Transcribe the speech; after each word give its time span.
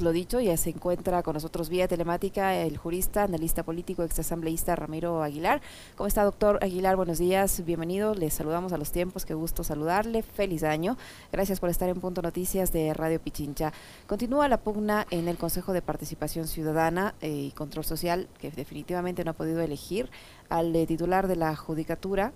Lo 0.00 0.10
dicho, 0.10 0.40
ya 0.40 0.56
se 0.56 0.70
encuentra 0.70 1.22
con 1.22 1.34
nosotros 1.34 1.68
vía 1.68 1.86
telemática 1.86 2.56
el 2.56 2.76
jurista, 2.76 3.22
analista 3.22 3.62
político, 3.62 4.02
exasambleísta 4.02 4.74
Ramiro 4.74 5.22
Aguilar. 5.22 5.62
¿Cómo 5.94 6.08
está, 6.08 6.24
doctor 6.24 6.58
Aguilar? 6.60 6.96
Buenos 6.96 7.18
días, 7.18 7.64
bienvenido. 7.64 8.12
Les 8.16 8.34
saludamos 8.34 8.72
a 8.72 8.78
los 8.78 8.90
tiempos, 8.90 9.24
qué 9.24 9.34
gusto 9.34 9.62
saludarle. 9.62 10.24
Feliz 10.24 10.64
año. 10.64 10.96
Gracias 11.30 11.60
por 11.60 11.70
estar 11.70 11.88
en 11.88 12.00
Punto 12.00 12.20
Noticias 12.20 12.72
de 12.72 12.94
Radio 12.94 13.20
Pichincha. 13.20 13.72
Continúa 14.08 14.48
la 14.48 14.56
pugna 14.56 15.06
en 15.10 15.28
el 15.28 15.38
Consejo 15.38 15.72
de 15.72 15.82
Participación 15.82 16.48
Ciudadana 16.48 17.14
eh, 17.20 17.30
y 17.30 17.50
Control 17.52 17.84
Social, 17.84 18.26
que 18.40 18.50
definitivamente 18.50 19.22
no 19.22 19.30
ha 19.30 19.34
podido 19.34 19.60
elegir 19.60 20.10
al 20.48 20.74
eh, 20.74 20.88
titular 20.88 21.28
de 21.28 21.36
la 21.36 21.54
Judicatura, 21.54 22.32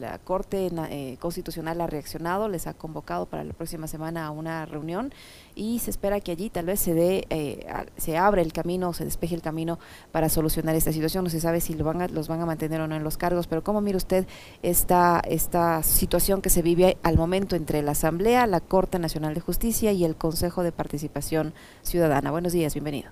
la 0.00 0.18
Corte 0.18 0.70
eh, 0.90 1.16
Constitucional 1.20 1.80
ha 1.80 1.86
reaccionado, 1.86 2.48
les 2.48 2.66
ha 2.66 2.74
convocado 2.74 3.26
para 3.26 3.44
la 3.44 3.52
próxima 3.52 3.86
semana 3.86 4.26
a 4.26 4.30
una 4.30 4.66
reunión 4.66 5.12
y 5.54 5.78
se 5.80 5.90
espera 5.90 6.20
que 6.20 6.32
allí 6.32 6.50
tal 6.50 6.66
vez 6.66 6.80
se 6.80 6.94
dé, 6.94 7.26
eh, 7.30 7.66
se 7.96 8.16
abre 8.16 8.42
el 8.42 8.52
camino, 8.52 8.92
se 8.92 9.04
despeje 9.04 9.34
el 9.34 9.42
camino 9.42 9.78
para 10.12 10.28
solucionar 10.28 10.74
esta 10.74 10.92
situación. 10.92 11.24
No 11.24 11.30
se 11.30 11.40
sabe 11.40 11.60
si 11.60 11.74
lo 11.74 11.84
van 11.84 12.02
a, 12.02 12.08
los 12.08 12.28
van 12.28 12.40
a 12.40 12.46
mantener 12.46 12.80
o 12.80 12.88
no 12.88 12.96
en 12.96 13.04
los 13.04 13.16
cargos, 13.16 13.46
pero 13.46 13.62
¿cómo 13.62 13.80
mira 13.80 13.96
usted 13.96 14.26
esta, 14.62 15.20
esta 15.20 15.82
situación 15.82 16.42
que 16.42 16.50
se 16.50 16.62
vive 16.62 16.96
al 17.02 17.16
momento 17.16 17.56
entre 17.56 17.82
la 17.82 17.92
Asamblea, 17.92 18.46
la 18.46 18.60
Corte 18.60 18.98
Nacional 18.98 19.34
de 19.34 19.40
Justicia 19.40 19.92
y 19.92 20.04
el 20.04 20.16
Consejo 20.16 20.62
de 20.62 20.72
Participación 20.72 21.52
Ciudadana? 21.82 22.30
Buenos 22.30 22.52
días, 22.52 22.74
bienvenido. 22.74 23.10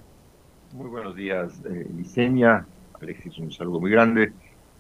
Muy 0.73 0.89
buenos 0.89 1.15
días, 1.15 1.61
eh, 1.65 1.87
Licenia. 1.97 2.67
Alexis, 3.01 3.39
un 3.39 3.53
saludo 3.53 3.81
muy 3.81 3.91
grande 3.91 4.33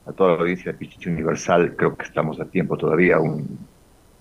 a 0.08 0.12
toda 0.12 0.34
la 0.34 0.40
audiencia 0.40 0.72
de 0.72 0.78
Pichichi 0.78 1.10
Universal. 1.10 1.76
Creo 1.76 1.96
que 1.96 2.04
estamos 2.04 2.40
a 2.40 2.46
tiempo 2.46 2.76
todavía. 2.76 3.18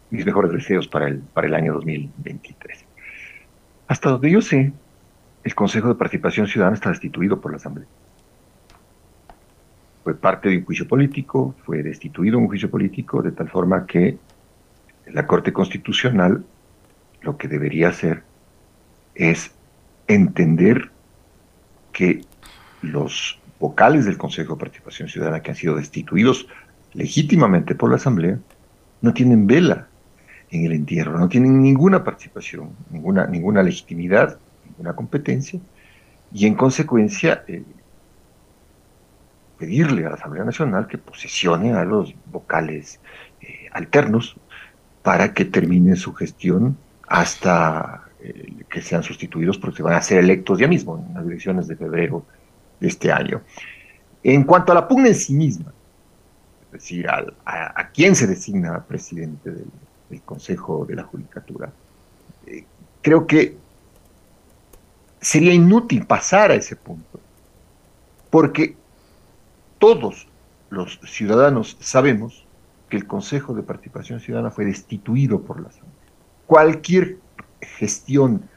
Mis 0.10 0.26
mejores 0.26 0.52
deseos 0.52 0.88
para 0.88 1.08
el, 1.08 1.20
para 1.20 1.48
el 1.48 1.54
año 1.54 1.74
2023. 1.74 2.86
Hasta 3.88 4.10
donde 4.10 4.32
yo 4.32 4.42
sé, 4.42 4.74
el 5.44 5.56
Consejo 5.56 5.88
de 5.88 5.96
Participación 5.96 6.48
Ciudadana 6.48 6.76
está 6.76 6.90
destituido 6.90 7.40
por 7.40 7.52
la 7.52 7.58
Asamblea. 7.58 7.88
Fue 10.04 10.14
parte 10.16 10.50
de 10.50 10.58
un 10.58 10.66
juicio 10.66 10.88
político, 10.88 11.56
fue 11.66 11.84
destituido 11.84 12.38
un 12.38 12.48
juicio 12.48 12.70
político, 12.70 13.22
de 13.22 13.32
tal 13.32 13.50
forma 13.50 13.86
que 13.86 14.18
la 15.08 15.26
Corte 15.26 15.54
Constitucional 15.54 16.44
lo 17.22 17.38
que 17.38 17.48
debería 17.48 17.90
hacer 17.90 18.24
es 19.16 19.52
entender 20.08 20.92
que 21.92 22.22
los 22.82 23.40
vocales 23.60 24.06
del 24.06 24.18
Consejo 24.18 24.54
de 24.54 24.60
Participación 24.60 25.10
Ciudadana 25.10 25.42
que 25.42 25.52
han 25.52 25.58
sido 25.58 25.76
destituidos 25.76 26.48
legítimamente 26.94 27.76
por 27.76 27.90
la 27.90 27.98
Asamblea, 27.98 28.40
no 29.02 29.14
tienen 29.14 29.48
vela 29.48 29.88
en 30.50 30.66
el 30.66 30.72
entierro, 30.72 31.18
no 31.20 31.28
tienen 31.28 31.62
ninguna 31.62 32.04
participación, 32.04 32.72
ninguna, 32.90 33.64
legitimidad, 33.64 34.38
ninguna 34.66 34.96
competencia, 34.96 35.60
y 36.32 36.46
en 36.46 36.56
consecuencia 36.56 37.44
eh, 37.48 37.64
pedirle 39.58 40.06
a 40.06 40.10
la 40.10 40.16
Asamblea 40.16 40.44
Nacional 40.44 40.88
que 40.88 40.98
posesione 40.98 41.74
a 41.74 41.84
los 41.84 42.14
vocales 42.26 43.00
eh, 43.42 43.68
alternos 43.72 44.38
para 45.04 45.34
que 45.34 45.46
termine 45.46 45.96
su 45.96 46.14
gestión 46.14 46.78
hasta 47.08 48.04
eh, 48.22 48.54
que 48.70 48.82
sean 48.82 49.04
sustituidos, 49.04 49.58
porque 49.58 49.84
van 49.84 49.96
a 49.96 50.02
ser 50.02 50.20
electos 50.20 50.60
ya 50.60 50.68
mismo 50.68 51.06
en 51.08 51.14
las 51.14 51.26
elecciones 51.26 51.68
de 51.68 51.76
febrero 51.76 52.26
de 52.80 52.88
este 52.88 53.12
año. 53.12 53.42
En 54.24 54.44
cuanto 54.44 54.72
a 54.72 54.76
la 54.76 54.88
pugna 54.88 55.10
en 55.10 55.16
sí 55.16 55.34
misma, 55.34 55.74
es 56.68 56.72
decir, 56.72 57.08
a, 57.10 57.26
a, 57.46 57.90
quién 57.92 58.16
se 58.16 58.28
designa 58.28 58.84
presidente 58.84 59.52
del, 59.52 59.68
Consejo 60.24 60.86
de 60.86 60.96
la 60.96 61.04
Judicatura, 61.04 61.72
eh, 62.46 62.64
creo 63.02 63.28
que 63.28 63.58
sería 65.20 65.54
inútil 65.54 66.06
pasar 66.06 66.52
a 66.52 66.56
ese 66.56 66.78
punto, 66.78 67.20
porque 68.30 68.78
todos 69.80 70.28
los 70.70 71.00
ciudadanos 71.06 71.78
sabemos 71.82 72.46
que 72.90 72.96
el 72.96 73.06
Consejo 73.06 73.54
de 73.54 73.64
Participación 73.64 74.22
Ciudadana 74.22 74.50
fue 74.50 74.64
destituido 74.64 75.42
por 75.42 75.60
la 75.60 75.68
Asamblea. 75.68 75.94
Cualquier 76.46 77.18
gestión 77.62 78.50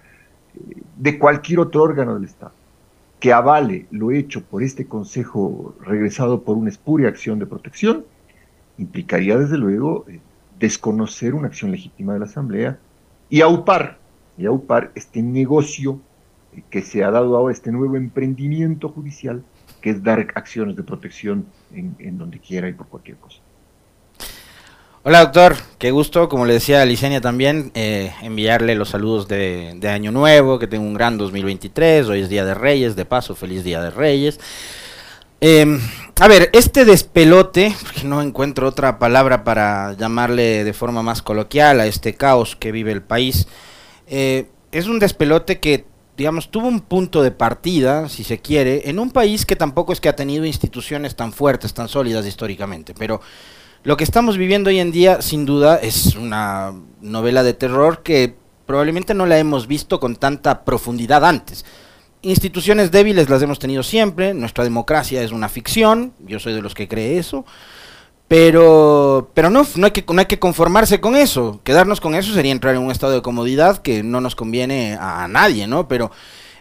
eh, 0.54 0.82
de 0.96 1.18
cualquier 1.18 1.60
otro 1.60 1.82
órgano 1.82 2.14
del 2.14 2.24
Estado 2.24 2.52
que 3.20 3.32
avale 3.32 3.86
lo 3.90 4.10
hecho 4.10 4.42
por 4.42 4.62
este 4.62 4.86
Consejo 4.86 5.76
regresado 5.84 6.42
por 6.42 6.56
una 6.56 6.70
espuria 6.70 7.08
acción 7.08 7.38
de 7.38 7.46
protección, 7.46 8.04
implicaría 8.78 9.36
desde 9.36 9.58
luego 9.58 10.06
eh, 10.08 10.20
desconocer 10.58 11.34
una 11.34 11.48
acción 11.48 11.70
legítima 11.70 12.14
de 12.14 12.20
la 12.20 12.24
Asamblea 12.24 12.78
y 13.28 13.42
aupar, 13.42 13.98
y 14.38 14.46
aupar 14.46 14.90
este 14.94 15.22
negocio 15.22 16.00
eh, 16.56 16.62
que 16.70 16.80
se 16.80 17.04
ha 17.04 17.10
dado 17.10 17.36
ahora, 17.36 17.52
este 17.52 17.70
nuevo 17.70 17.96
emprendimiento 17.96 18.88
judicial, 18.88 19.44
que 19.82 19.90
es 19.90 20.02
dar 20.02 20.26
acciones 20.34 20.74
de 20.76 20.82
protección 20.82 21.46
en 21.72 22.18
donde 22.18 22.38
quiera 22.38 22.68
y 22.68 22.72
por 22.72 22.88
cualquier 22.88 23.16
cosa. 23.18 23.40
Hola 25.02 25.20
doctor, 25.20 25.56
qué 25.78 25.92
gusto, 25.92 26.28
como 26.28 26.44
le 26.44 26.52
decía 26.52 26.82
a 26.82 26.84
Licenia 26.84 27.22
también, 27.22 27.70
eh, 27.72 28.12
enviarle 28.20 28.74
los 28.74 28.90
saludos 28.90 29.28
de, 29.28 29.80
Año 29.90 30.12
Nuevo, 30.12 30.58
que 30.58 30.66
tenga 30.66 30.84
un 30.84 30.92
gran 30.92 31.16
2023, 31.16 32.06
hoy 32.06 32.20
es 32.20 32.28
Día 32.28 32.44
de 32.44 32.52
Reyes, 32.52 32.96
de 32.96 33.06
paso, 33.06 33.34
feliz 33.34 33.64
Día 33.64 33.80
de 33.80 33.90
Reyes. 33.90 34.38
Em, 35.40 35.80
a 36.20 36.28
ver, 36.28 36.50
este 36.52 36.84
despelote, 36.84 37.74
porque 37.80 38.04
no 38.04 38.20
encuentro 38.20 38.68
otra 38.68 38.98
palabra 38.98 39.42
para 39.42 39.94
llamarle 39.94 40.64
de 40.64 40.72
forma 40.74 41.02
más 41.02 41.22
coloquial 41.22 41.80
a 41.80 41.86
este 41.86 42.14
caos 42.14 42.54
que 42.54 42.70
vive 42.70 42.92
el 42.92 43.00
país, 43.00 43.48
eh, 44.06 44.50
es 44.70 44.86
un 44.86 44.98
despelote 44.98 45.60
que, 45.60 45.86
digamos, 46.18 46.50
tuvo 46.50 46.68
un 46.68 46.80
punto 46.80 47.22
de 47.22 47.30
partida, 47.30 48.10
si 48.10 48.22
se 48.22 48.40
quiere, 48.40 48.90
en 48.90 48.98
un 48.98 49.12
país 49.12 49.46
que 49.46 49.56
tampoco 49.56 49.94
es 49.94 50.00
que 50.02 50.10
ha 50.10 50.16
tenido 50.16 50.44
instituciones 50.44 51.16
tan 51.16 51.32
fuertes, 51.32 51.72
tan 51.72 51.88
sólidas 51.88 52.26
históricamente, 52.26 52.92
pero 52.92 53.22
lo 53.82 53.96
que 53.96 54.04
estamos 54.04 54.36
viviendo 54.36 54.70
hoy 54.70 54.78
en 54.78 54.92
día, 54.92 55.22
sin 55.22 55.46
duda, 55.46 55.76
es 55.76 56.14
una 56.14 56.74
novela 57.00 57.42
de 57.42 57.54
terror 57.54 58.02
que 58.02 58.34
probablemente 58.66 59.14
no 59.14 59.26
la 59.26 59.38
hemos 59.38 59.66
visto 59.66 59.98
con 59.98 60.16
tanta 60.16 60.64
profundidad 60.64 61.24
antes. 61.24 61.64
Instituciones 62.22 62.90
débiles 62.90 63.30
las 63.30 63.40
hemos 63.40 63.58
tenido 63.58 63.82
siempre, 63.82 64.34
nuestra 64.34 64.64
democracia 64.64 65.22
es 65.22 65.32
una 65.32 65.48
ficción, 65.48 66.12
yo 66.20 66.38
soy 66.38 66.52
de 66.52 66.60
los 66.60 66.74
que 66.74 66.86
cree 66.86 67.18
eso, 67.18 67.46
pero, 68.28 69.30
pero 69.34 69.50
no, 69.50 69.66
no 69.74 69.86
hay, 69.86 69.90
que, 69.90 70.04
no 70.06 70.20
hay 70.20 70.26
que 70.26 70.38
conformarse 70.38 71.00
con 71.00 71.16
eso, 71.16 71.60
quedarnos 71.64 72.00
con 72.00 72.14
eso 72.14 72.32
sería 72.32 72.52
entrar 72.52 72.76
en 72.76 72.82
un 72.82 72.92
estado 72.92 73.14
de 73.14 73.22
comodidad 73.22 73.78
que 73.78 74.02
no 74.02 74.20
nos 74.20 74.36
conviene 74.36 74.96
a, 75.00 75.26
nadie, 75.26 75.66
¿no? 75.66 75.88
Pero 75.88 76.12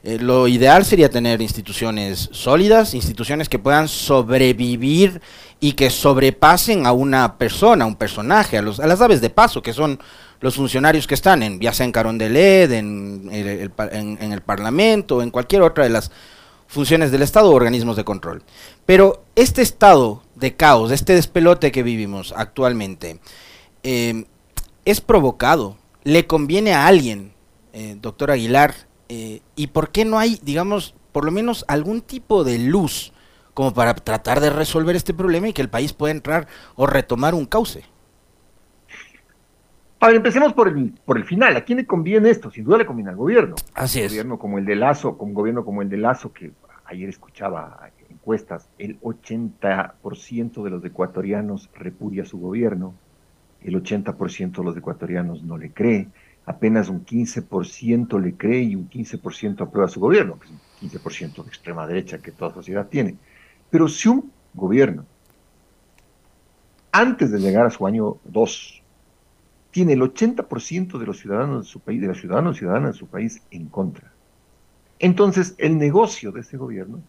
eh, 0.03 0.17
lo 0.19 0.47
ideal 0.47 0.85
sería 0.85 1.09
tener 1.09 1.41
instituciones 1.41 2.29
sólidas, 2.31 2.93
instituciones 2.93 3.49
que 3.49 3.59
puedan 3.59 3.87
sobrevivir 3.87 5.21
y 5.59 5.73
que 5.73 5.89
sobrepasen 5.89 6.85
a 6.85 6.93
una 6.93 7.37
persona, 7.37 7.83
a 7.83 7.87
un 7.87 7.95
personaje, 7.95 8.57
a, 8.57 8.61
los, 8.61 8.79
las 8.79 9.01
aves 9.01 9.19
de 9.19 9.29
paso, 9.29 9.61
que 9.61 9.73
son 9.73 9.99
los 10.39 10.55
funcionarios 10.55 11.05
que 11.05 11.15
están 11.15 11.43
en, 11.43 11.59
ya 11.59 11.73
sea 11.73 11.85
en 11.85 11.91
Carondelet, 11.91 12.71
en, 12.71 13.29
el, 13.31 13.71
en, 13.91 14.31
el 14.31 14.41
Parlamento, 14.41 15.21
en 15.21 15.31
cualquier 15.31 15.63
otra 15.63 15.83
de 15.83 15.89
las 15.89 16.11
funciones 16.67 17.11
del 17.11 17.23
Estado 17.23 17.49
o 17.49 17.55
organismos 17.55 17.97
de 17.97 18.05
control. 18.05 18.43
Pero 18.85 19.23
este 19.35 19.61
estado 19.61 20.23
de 20.35 20.55
caos, 20.55 20.91
este 20.91 21.13
despelote 21.13 21.71
que 21.71 21.83
vivimos 21.83 22.33
actualmente, 22.37 23.19
eh, 23.83 24.25
es 24.85 25.01
provocado, 25.01 25.77
le 26.03 26.25
conviene 26.25 26.73
a 26.73 26.87
alguien, 26.87 27.33
eh, 27.73 27.97
doctor 27.99 28.31
Aguilar, 28.31 28.88
eh, 29.09 29.41
y 29.55 29.67
por 29.67 29.89
qué 29.89 30.05
no 30.05 30.19
hay, 30.19 30.39
digamos, 30.43 30.95
por 31.11 31.25
lo 31.25 31.31
menos 31.31 31.65
algún 31.67 32.01
tipo 32.01 32.43
de 32.43 32.59
luz 32.59 33.11
como 33.53 33.73
para 33.73 33.93
tratar 33.93 34.39
de 34.39 34.51
resolver 34.51 34.95
este 34.95 35.13
problema 35.13 35.49
y 35.49 35.53
que 35.53 35.61
el 35.61 35.69
país 35.69 35.91
pueda 35.91 36.11
entrar 36.11 36.47
o 36.75 36.87
retomar 36.87 37.33
un 37.35 37.45
cauce. 37.45 37.83
A 39.99 40.07
ver, 40.07 40.15
empecemos 40.15 40.53
por 40.53 40.69
el, 40.69 40.93
por 41.03 41.17
el 41.17 41.25
final. 41.25 41.57
¿A 41.57 41.65
quién 41.65 41.79
le 41.79 41.85
conviene 41.85 42.29
esto? 42.29 42.49
Sin 42.49 42.63
duda 42.63 42.77
le 42.77 42.85
conviene 42.85 43.09
al 43.09 43.17
gobierno. 43.17 43.55
Así 43.73 43.99
un 43.99 44.05
es. 44.05 44.11
Gobierno 44.13 44.39
como 44.39 44.57
el 44.57 44.65
de 44.65 44.75
Lazo, 44.77 45.17
como 45.17 45.29
un 45.29 45.35
gobierno 45.35 45.65
como 45.65 45.81
el 45.81 45.89
de 45.89 45.97
Lazo, 45.97 46.31
que 46.31 46.51
ayer 46.85 47.09
escuchaba 47.09 47.91
encuestas, 48.09 48.69
el 48.77 48.99
80% 49.01 50.63
de 50.63 50.69
los 50.69 50.83
ecuatorianos 50.85 51.69
repudia 51.73 52.25
su 52.25 52.39
gobierno, 52.39 52.93
el 53.61 53.75
80% 53.81 54.57
de 54.57 54.63
los 54.63 54.77
ecuatorianos 54.77 55.43
no 55.43 55.57
le 55.57 55.71
cree, 55.71 56.07
apenas 56.49 56.89
un 56.89 57.05
15% 57.05 58.19
le 58.19 58.33
cree 58.33 58.63
y 58.63 58.75
un 58.75 58.89
15% 58.89 59.61
aprueba 59.61 59.87
su 59.87 59.99
gobierno, 59.99 60.39
que 60.39 60.47
es 60.47 60.51
un 60.51 60.89
15% 60.89 61.43
de 61.43 61.47
extrema 61.47 61.85
derecha 61.85 62.17
que 62.17 62.31
toda 62.31 62.51
sociedad 62.51 62.87
tiene. 62.87 63.17
Pero 63.69 63.87
si 63.87 64.09
un 64.09 64.31
gobierno, 64.55 65.05
antes 66.91 67.31
de 67.31 67.39
llegar 67.39 67.67
a 67.67 67.69
su 67.69 67.85
año 67.85 68.17
2, 68.23 68.81
tiene 69.69 69.93
el 69.93 70.01
80% 70.01 70.97
de 70.97 71.05
los 71.05 71.19
ciudadanos 71.19 71.65
de 71.65 71.71
su 71.71 71.81
país, 71.81 72.01
de 72.01 72.07
los 72.07 72.19
ciudadanos 72.19 72.55
y 72.55 72.59
ciudadanas 72.59 72.93
de 72.93 72.97
su 72.97 73.05
país 73.05 73.43
en 73.51 73.67
contra, 73.67 74.11
entonces 74.97 75.53
el 75.59 75.77
negocio 75.77 76.31
de 76.31 76.41
ese 76.41 76.57
gobierno 76.57 76.99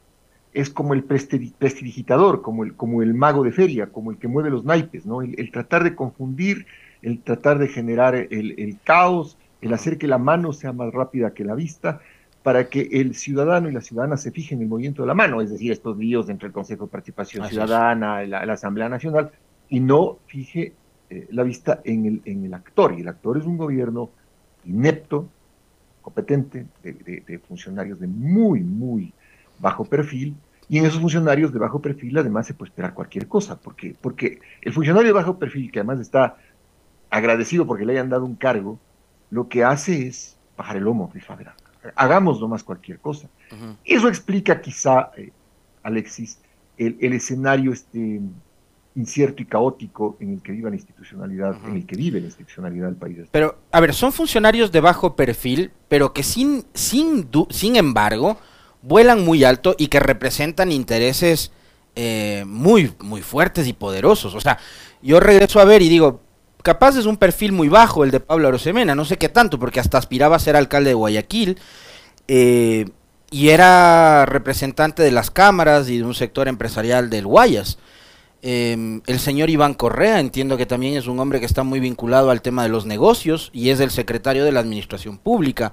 es 0.53 0.69
como 0.69 0.93
el 0.93 1.03
prestidigitador, 1.03 2.43
como 2.43 2.65
el, 2.65 2.75
como 2.75 3.01
el 3.01 3.15
mago 3.15 3.43
de 3.43 3.53
feria, 3.53 3.87
como 3.87 4.11
el 4.11 4.19
que 4.19 4.29
mueve 4.29 4.51
los 4.51 4.67
naipes, 4.67 5.07
¿no? 5.07 5.23
El, 5.23 5.51
tratar 5.51 5.83
de 5.83 5.95
confundir, 5.95 6.67
el 7.03 7.21
tratar 7.23 7.59
de 7.59 7.69
generar 7.69 8.15
el, 8.15 8.55
el 8.59 8.79
caos, 8.83 9.39
el 9.61 9.73
hacer 9.73 9.99
que 9.99 10.07
la 10.07 10.19
mano 10.19 10.53
sea 10.53 10.73
más 10.73 10.93
rápida 10.93 11.35
que 11.35 11.45
la 11.45 11.55
vista, 11.55 12.01
para 12.43 12.69
que 12.69 12.89
el 12.93 13.15
ciudadano 13.15 13.69
y 13.69 13.73
la 13.73 13.81
ciudadana 13.81 14.17
se 14.17 14.31
fijen 14.31 14.59
en 14.59 14.63
el 14.65 14.69
movimiento 14.69 15.03
de 15.03 15.09
la 15.09 15.15
mano, 15.15 15.41
es 15.43 15.51
decir, 15.51 15.73
estos 15.73 15.97
líos 15.99 16.29
entre 16.29 16.49
el 16.49 16.53
Consejo 16.53 16.87
de 16.87 16.91
Participación 16.91 17.47
Ciudadana, 17.47 18.23
la, 18.23 18.47
la, 18.47 18.53
Asamblea 18.55 18.89
Nacional, 18.89 19.31
y 19.69 19.81
no 19.81 20.19
fije 20.27 20.73
eh, 21.11 21.27
la 21.31 21.43
vista 21.43 21.81
en 21.85 22.07
el, 22.07 22.23
en 22.25 22.45
el 22.45 22.55
actor. 22.55 22.95
Y 22.97 23.03
el 23.03 23.09
actor 23.09 23.37
es 23.37 23.45
un 23.45 23.59
gobierno 23.59 24.11
inepto, 24.65 25.29
competente, 26.01 26.67
de, 26.83 27.41
funcionarios 27.47 28.01
de 28.01 28.07
muy, 28.07 28.61
muy 28.61 29.13
bajo 29.59 29.85
perfil, 29.85 30.35
y 30.69 30.79
en 30.79 30.87
esos 30.87 31.01
funcionarios 31.01 31.53
de 31.53 31.59
bajo 31.59 31.83
perfil 31.83 32.17
además 32.17 32.47
se 32.47 32.55
puede 32.55 32.71
esperar 32.71 32.95
cualquier 32.95 33.27
cosa, 33.27 33.61
porque, 33.61 33.95
porque 34.01 34.39
el 34.63 34.73
funcionario 34.73 35.09
de 35.09 35.13
bajo 35.13 35.39
perfil, 35.39 35.71
que 35.71 35.81
además 35.81 36.01
está 36.01 36.37
agradecido 37.11 37.67
porque 37.67 37.85
le 37.85 37.93
hayan 37.93 38.09
dado 38.09 38.25
un 38.25 38.37
cargo, 38.37 38.79
lo 39.31 39.49
que 39.49 39.65
hace 39.65 40.07
es 40.07 40.37
bajar 40.57 40.77
el 40.77 40.85
lomo, 40.85 41.13
hagamos 41.97 42.41
nomás 42.41 42.63
cualquier 42.63 42.99
cosa. 42.99 43.29
Eso 43.85 44.09
explica 44.09 44.61
quizá, 44.61 45.11
eh, 45.17 45.33
Alexis, 45.83 46.39
el, 46.77 46.97
el, 47.01 47.13
escenario 47.15 47.73
este, 47.73 48.21
incierto 48.95 49.43
y 49.43 49.47
caótico 49.47 50.17
en 50.21 50.35
el 50.35 50.43
que 50.43 50.53
vive 50.53 50.71
la 50.71 50.77
institucionalidad, 50.77 51.57
en 51.67 51.77
el 51.77 51.87
que 51.87 51.97
vive 51.97 52.21
la 52.21 52.27
institucionalidad 52.27 52.87
del 52.87 52.97
país. 52.97 53.19
Pero, 53.31 53.59
a 53.71 53.81
ver, 53.81 53.95
son 53.95 54.13
funcionarios 54.13 54.73
de 54.73 54.81
bajo 54.81 55.17
perfil, 55.17 55.73
pero 55.89 56.13
que 56.13 56.23
sin, 56.23 56.65
sin, 56.75 57.29
sin 57.51 57.77
embargo 57.77 58.39
vuelan 58.83 59.25
muy 59.25 59.45
alto 59.45 59.75
y 59.79 59.89
que 59.89 60.01
representan 60.01 60.73
intereses 60.73 61.53
eh, 61.97 62.45
muy, 62.47 62.93
muy 63.01 63.23
fuertes 63.23 63.67
y 63.67 63.73
poderosos. 63.73 64.35
O 64.35 64.41
sea, 64.41 64.59
yo 65.03 65.21
regreso 65.21 65.61
a 65.61 65.65
ver 65.65 65.83
y 65.83 65.89
digo, 65.89 66.21
capaz 66.63 66.97
es 66.97 67.07
un 67.07 67.17
perfil 67.17 67.53
muy 67.53 67.69
bajo 67.69 68.05
el 68.05 68.11
de 68.11 68.21
Pablo 68.21 68.49
Arosemena, 68.49 68.95
no 68.95 69.05
sé 69.05 69.17
qué 69.17 69.29
tanto, 69.29 69.59
porque 69.59 69.81
hasta 69.81 69.99
aspiraba 69.99 70.37
a 70.37 70.41
ser 70.41 70.57
alcalde 70.57 70.91
de 70.91 70.95
Guayaquil. 70.95 71.59
Eh, 72.29 72.87
y 73.31 73.51
era 73.51 74.27
representante 74.27 75.03
de 75.03 75.13
las 75.13 75.31
cámaras 75.31 75.89
y 75.89 75.99
de 75.99 76.05
un 76.05 76.15
sector 76.15 76.49
empresarial 76.49 77.11
del 77.11 77.27
Guayas. 77.27 77.79
Em, 78.43 79.03
el 79.07 79.21
señor 79.21 79.51
Iván 79.51 79.75
Correa, 79.75 80.19
entiendo 80.19 80.57
que 80.57 80.67
también 80.67 80.97
es 80.97 81.07
un 81.07 81.21
hombre 81.21 81.41
que 81.41 81.47
está 81.47 81.63
muy 81.63 81.79
vinculado 81.79 82.31
al 82.31 82.43
tema 82.43 82.63
de 82.63 82.71
los 82.71 82.87
negocios 82.87 83.51
y 83.53 83.71
es 83.71 83.81
el 83.81 83.91
secretario 83.91 84.45
de 84.45 84.53
la 84.53 84.61
Administración 84.61 85.19
Pública. 85.19 85.73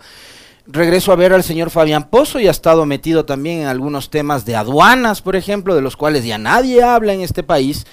Regreso 0.67 1.13
a 1.13 1.15
ver 1.15 1.31
al 1.31 1.43
señor 1.43 1.69
Fabián 1.69 2.09
Pozo 2.09 2.39
y 2.39 2.47
ha 2.47 2.51
estado 2.51 2.85
metido 2.85 3.25
también 3.25 3.61
en 3.61 3.67
algunos 3.67 4.09
temas 4.09 4.43
de 4.43 4.57
aduanas, 4.57 5.21
por 5.21 5.37
ejemplo, 5.37 5.75
de 5.75 5.81
los 5.81 5.95
cuales 5.95 6.25
ya 6.25 6.37
nadie 6.37 6.83
habla 6.83 7.13
en 7.13 7.21
este 7.21 7.41
país. 7.41 7.85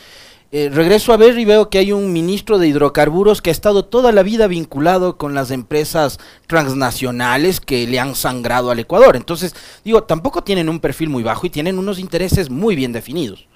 Eh, 0.57 0.71
regreso 0.73 1.13
a 1.13 1.17
ver 1.17 1.37
y 1.37 1.45
veo 1.45 1.69
que 1.69 1.79
hay 1.79 1.91
un 1.91 2.13
ministro 2.13 2.59
de 2.59 2.69
hidrocarburos 2.69 3.43
que 3.43 3.51
ha 3.51 3.53
estado 3.53 3.87
toda 3.87 4.13
la 4.13 4.23
vida 4.23 4.47
vinculado 4.47 5.19
con 5.19 5.35
las 5.35 5.51
empresas 5.51 6.21
transnacionales 6.47 7.61
que 7.61 7.89
le 7.89 7.99
han 7.99 8.15
sangrado 8.15 8.71
al 8.71 8.79
Ecuador. 8.79 9.17
Entonces, 9.17 9.53
digo, 9.85 10.05
tampoco 10.05 10.45
tienen 10.45 10.69
un 10.69 10.79
perfil 10.79 11.09
muy 11.09 11.25
bajo 11.25 11.45
y 11.45 11.51
tienen 11.51 11.77
unos 11.77 11.99
intereses 11.99 12.51
muy 12.51 12.77
bien 12.77 12.93
definidos. 12.93 13.49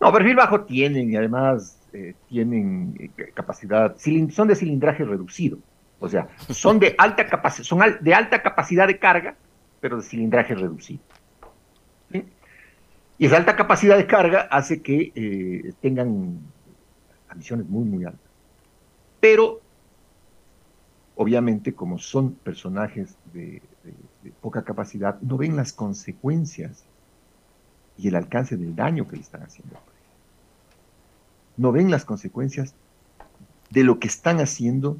No, 0.00 0.12
perfil 0.12 0.36
bajo 0.36 0.60
tienen 0.60 1.10
y 1.10 1.16
además 1.16 1.80
eh, 1.92 2.14
tienen 2.28 2.94
eh, 3.00 3.32
capacidad, 3.34 3.96
son 4.30 4.46
de 4.46 4.54
cilindraje 4.54 5.02
reducido. 5.02 5.58
O 5.98 6.08
sea, 6.08 6.28
son 6.50 6.78
de 6.78 6.94
alta 6.98 7.26
capacidad, 7.26 7.64
son 7.64 7.80
de 8.00 8.14
alta 8.14 8.40
capacidad 8.40 8.86
de 8.86 9.00
carga, 9.00 9.34
pero 9.80 9.96
de 9.96 10.04
cilindraje 10.04 10.54
reducido. 10.54 11.00
Y 13.18 13.26
esa 13.26 13.36
alta 13.36 13.56
capacidad 13.56 13.96
de 13.96 14.06
carga 14.06 14.48
hace 14.50 14.82
que 14.82 15.12
eh, 15.14 15.72
tengan 15.80 16.38
ambiciones 17.28 17.68
muy, 17.68 17.84
muy 17.84 18.04
altas. 18.04 18.20
Pero, 19.20 19.60
obviamente, 21.16 21.74
como 21.74 21.98
son 21.98 22.34
personajes 22.34 23.16
de 23.32 23.62
poca 24.40 24.64
capacidad, 24.64 25.20
no 25.20 25.36
ven 25.36 25.56
las 25.56 25.72
consecuencias 25.72 26.84
y 27.96 28.08
el 28.08 28.16
alcance 28.16 28.56
del 28.56 28.74
daño 28.74 29.06
que 29.06 29.16
le 29.16 29.22
están 29.22 29.42
haciendo 29.42 29.78
no 31.56 31.72
ven 31.72 31.90
las 31.90 32.04
consecuencias 32.04 32.74
de 33.70 33.84
lo 33.84 33.98
que 33.98 34.08
están 34.08 34.40
haciendo, 34.40 34.98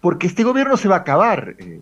porque 0.00 0.26
este 0.26 0.44
gobierno 0.44 0.76
se 0.76 0.88
va 0.88 0.96
a 0.96 1.00
acabar, 1.00 1.56
eh, 1.58 1.80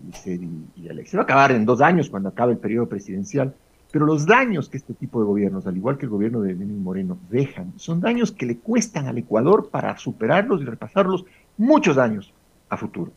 y, 0.75 0.89
Alex, 0.89 1.11
se 1.11 1.17
va 1.17 1.23
a 1.23 1.25
acabar 1.25 1.51
en 1.51 1.65
dos 1.65 1.81
años 1.81 2.09
cuando 2.09 2.29
acabe 2.29 2.53
el 2.53 2.57
periodo 2.57 2.87
presidencial, 2.87 3.55
pero 3.91 4.05
los 4.05 4.25
daños 4.25 4.69
que 4.69 4.77
este 4.77 4.93
tipo 4.93 5.19
de 5.19 5.25
gobiernos, 5.25 5.65
al 5.65 5.77
igual 5.77 5.97
que 5.97 6.05
el 6.05 6.11
gobierno 6.11 6.41
de 6.41 6.53
Lenín 6.53 6.83
Moreno, 6.83 7.17
dejan, 7.29 7.73
son 7.77 7.99
daños 7.99 8.31
que 8.31 8.45
le 8.45 8.57
cuestan 8.57 9.07
al 9.07 9.17
Ecuador 9.17 9.69
para 9.71 9.97
superarlos 9.97 10.61
y 10.61 10.65
repasarlos 10.65 11.25
muchos 11.57 11.97
años 11.97 12.33
a 12.69 12.77
futuro. 12.77 13.11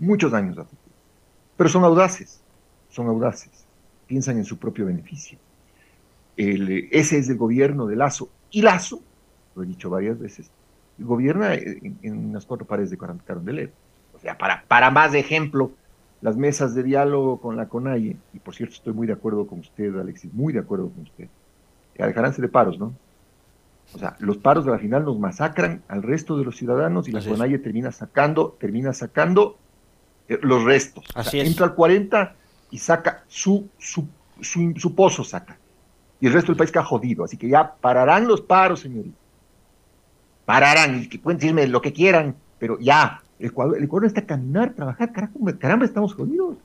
Muchos 0.00 0.32
años 0.32 0.58
a 0.58 0.64
futuro. 0.64 0.96
Pero 1.56 1.68
son 1.68 1.84
audaces, 1.84 2.42
son 2.90 3.06
audaces, 3.06 3.64
piensan 4.06 4.38
en 4.38 4.44
su 4.44 4.58
propio 4.58 4.86
beneficio. 4.86 5.38
ese 6.36 7.18
es 7.18 7.28
el 7.28 7.36
gobierno 7.36 7.86
de 7.86 7.96
Lazo. 7.96 8.30
Y 8.50 8.62
Lazo 8.62 9.00
lo 9.54 9.62
he 9.62 9.66
dicho 9.66 9.90
varias 9.90 10.18
veces, 10.18 10.50
gobierna 10.98 11.54
en, 11.54 12.28
unas 12.30 12.46
cuatro 12.46 12.66
paredes 12.66 12.90
de 12.90 12.98
Carondelet. 12.98 13.72
O 14.14 14.18
sea, 14.18 14.36
para, 14.38 14.64
para 14.66 14.90
más 14.90 15.14
ejemplo, 15.14 15.72
las 16.22 16.36
mesas 16.36 16.74
de 16.74 16.82
diálogo 16.82 17.40
con 17.40 17.56
la 17.56 17.68
CONAIE, 17.68 18.16
y 18.32 18.38
por 18.38 18.54
cierto 18.54 18.74
estoy 18.74 18.94
muy 18.94 19.06
de 19.06 19.12
acuerdo 19.12 19.46
con 19.46 19.60
usted, 19.60 19.94
Alexis, 19.98 20.32
muy 20.32 20.52
de 20.52 20.60
acuerdo 20.60 20.88
con 20.88 21.02
usted, 21.02 21.28
alejaránse 21.98 22.40
de 22.40 22.48
paros, 22.48 22.78
¿no? 22.78 22.94
O 23.94 23.98
sea, 23.98 24.16
los 24.20 24.38
paros 24.38 24.64
de 24.64 24.70
la 24.70 24.78
final 24.78 25.04
nos 25.04 25.18
masacran 25.18 25.82
al 25.88 26.02
resto 26.02 26.38
de 26.38 26.44
los 26.44 26.56
ciudadanos 26.56 27.08
y 27.08 27.12
la 27.12 27.22
CONAIE 27.22 27.58
termina 27.58 27.92
sacando, 27.92 28.56
termina 28.58 28.94
sacando 28.94 29.58
eh, 30.28 30.38
los 30.40 30.64
restos. 30.64 31.04
Así 31.14 31.40
Entra 31.40 31.66
al 31.66 31.74
40 31.74 32.34
y 32.70 32.78
saca 32.78 33.24
su, 33.28 33.68
su, 33.76 34.06
su, 34.40 34.72
su 34.78 34.94
pozo, 34.94 35.24
saca. 35.24 35.58
Y 36.20 36.28
el 36.28 36.32
resto 36.32 36.52
del 36.52 36.56
país 36.56 36.70
queda 36.70 36.84
jodido. 36.84 37.24
Así 37.24 37.36
que 37.36 37.48
ya 37.48 37.74
pararán 37.74 38.26
los 38.26 38.40
paros, 38.40 38.80
señorita 38.80 39.18
pararán 40.44 41.02
y 41.02 41.08
que 41.08 41.18
pueden 41.18 41.38
decirme 41.38 41.66
lo 41.66 41.80
que 41.80 41.92
quieran, 41.92 42.36
pero 42.58 42.78
ya, 42.78 43.22
el 43.38 43.46
Ecuador, 43.46 43.76
el 43.76 43.84
Ecuador 43.84 44.06
está 44.06 44.20
a 44.20 44.26
caminar, 44.26 44.74
trabajar, 44.74 45.12
caramba, 45.12 45.52
caramba 45.58 45.84
estamos 45.84 46.14
jodidos. 46.14 46.56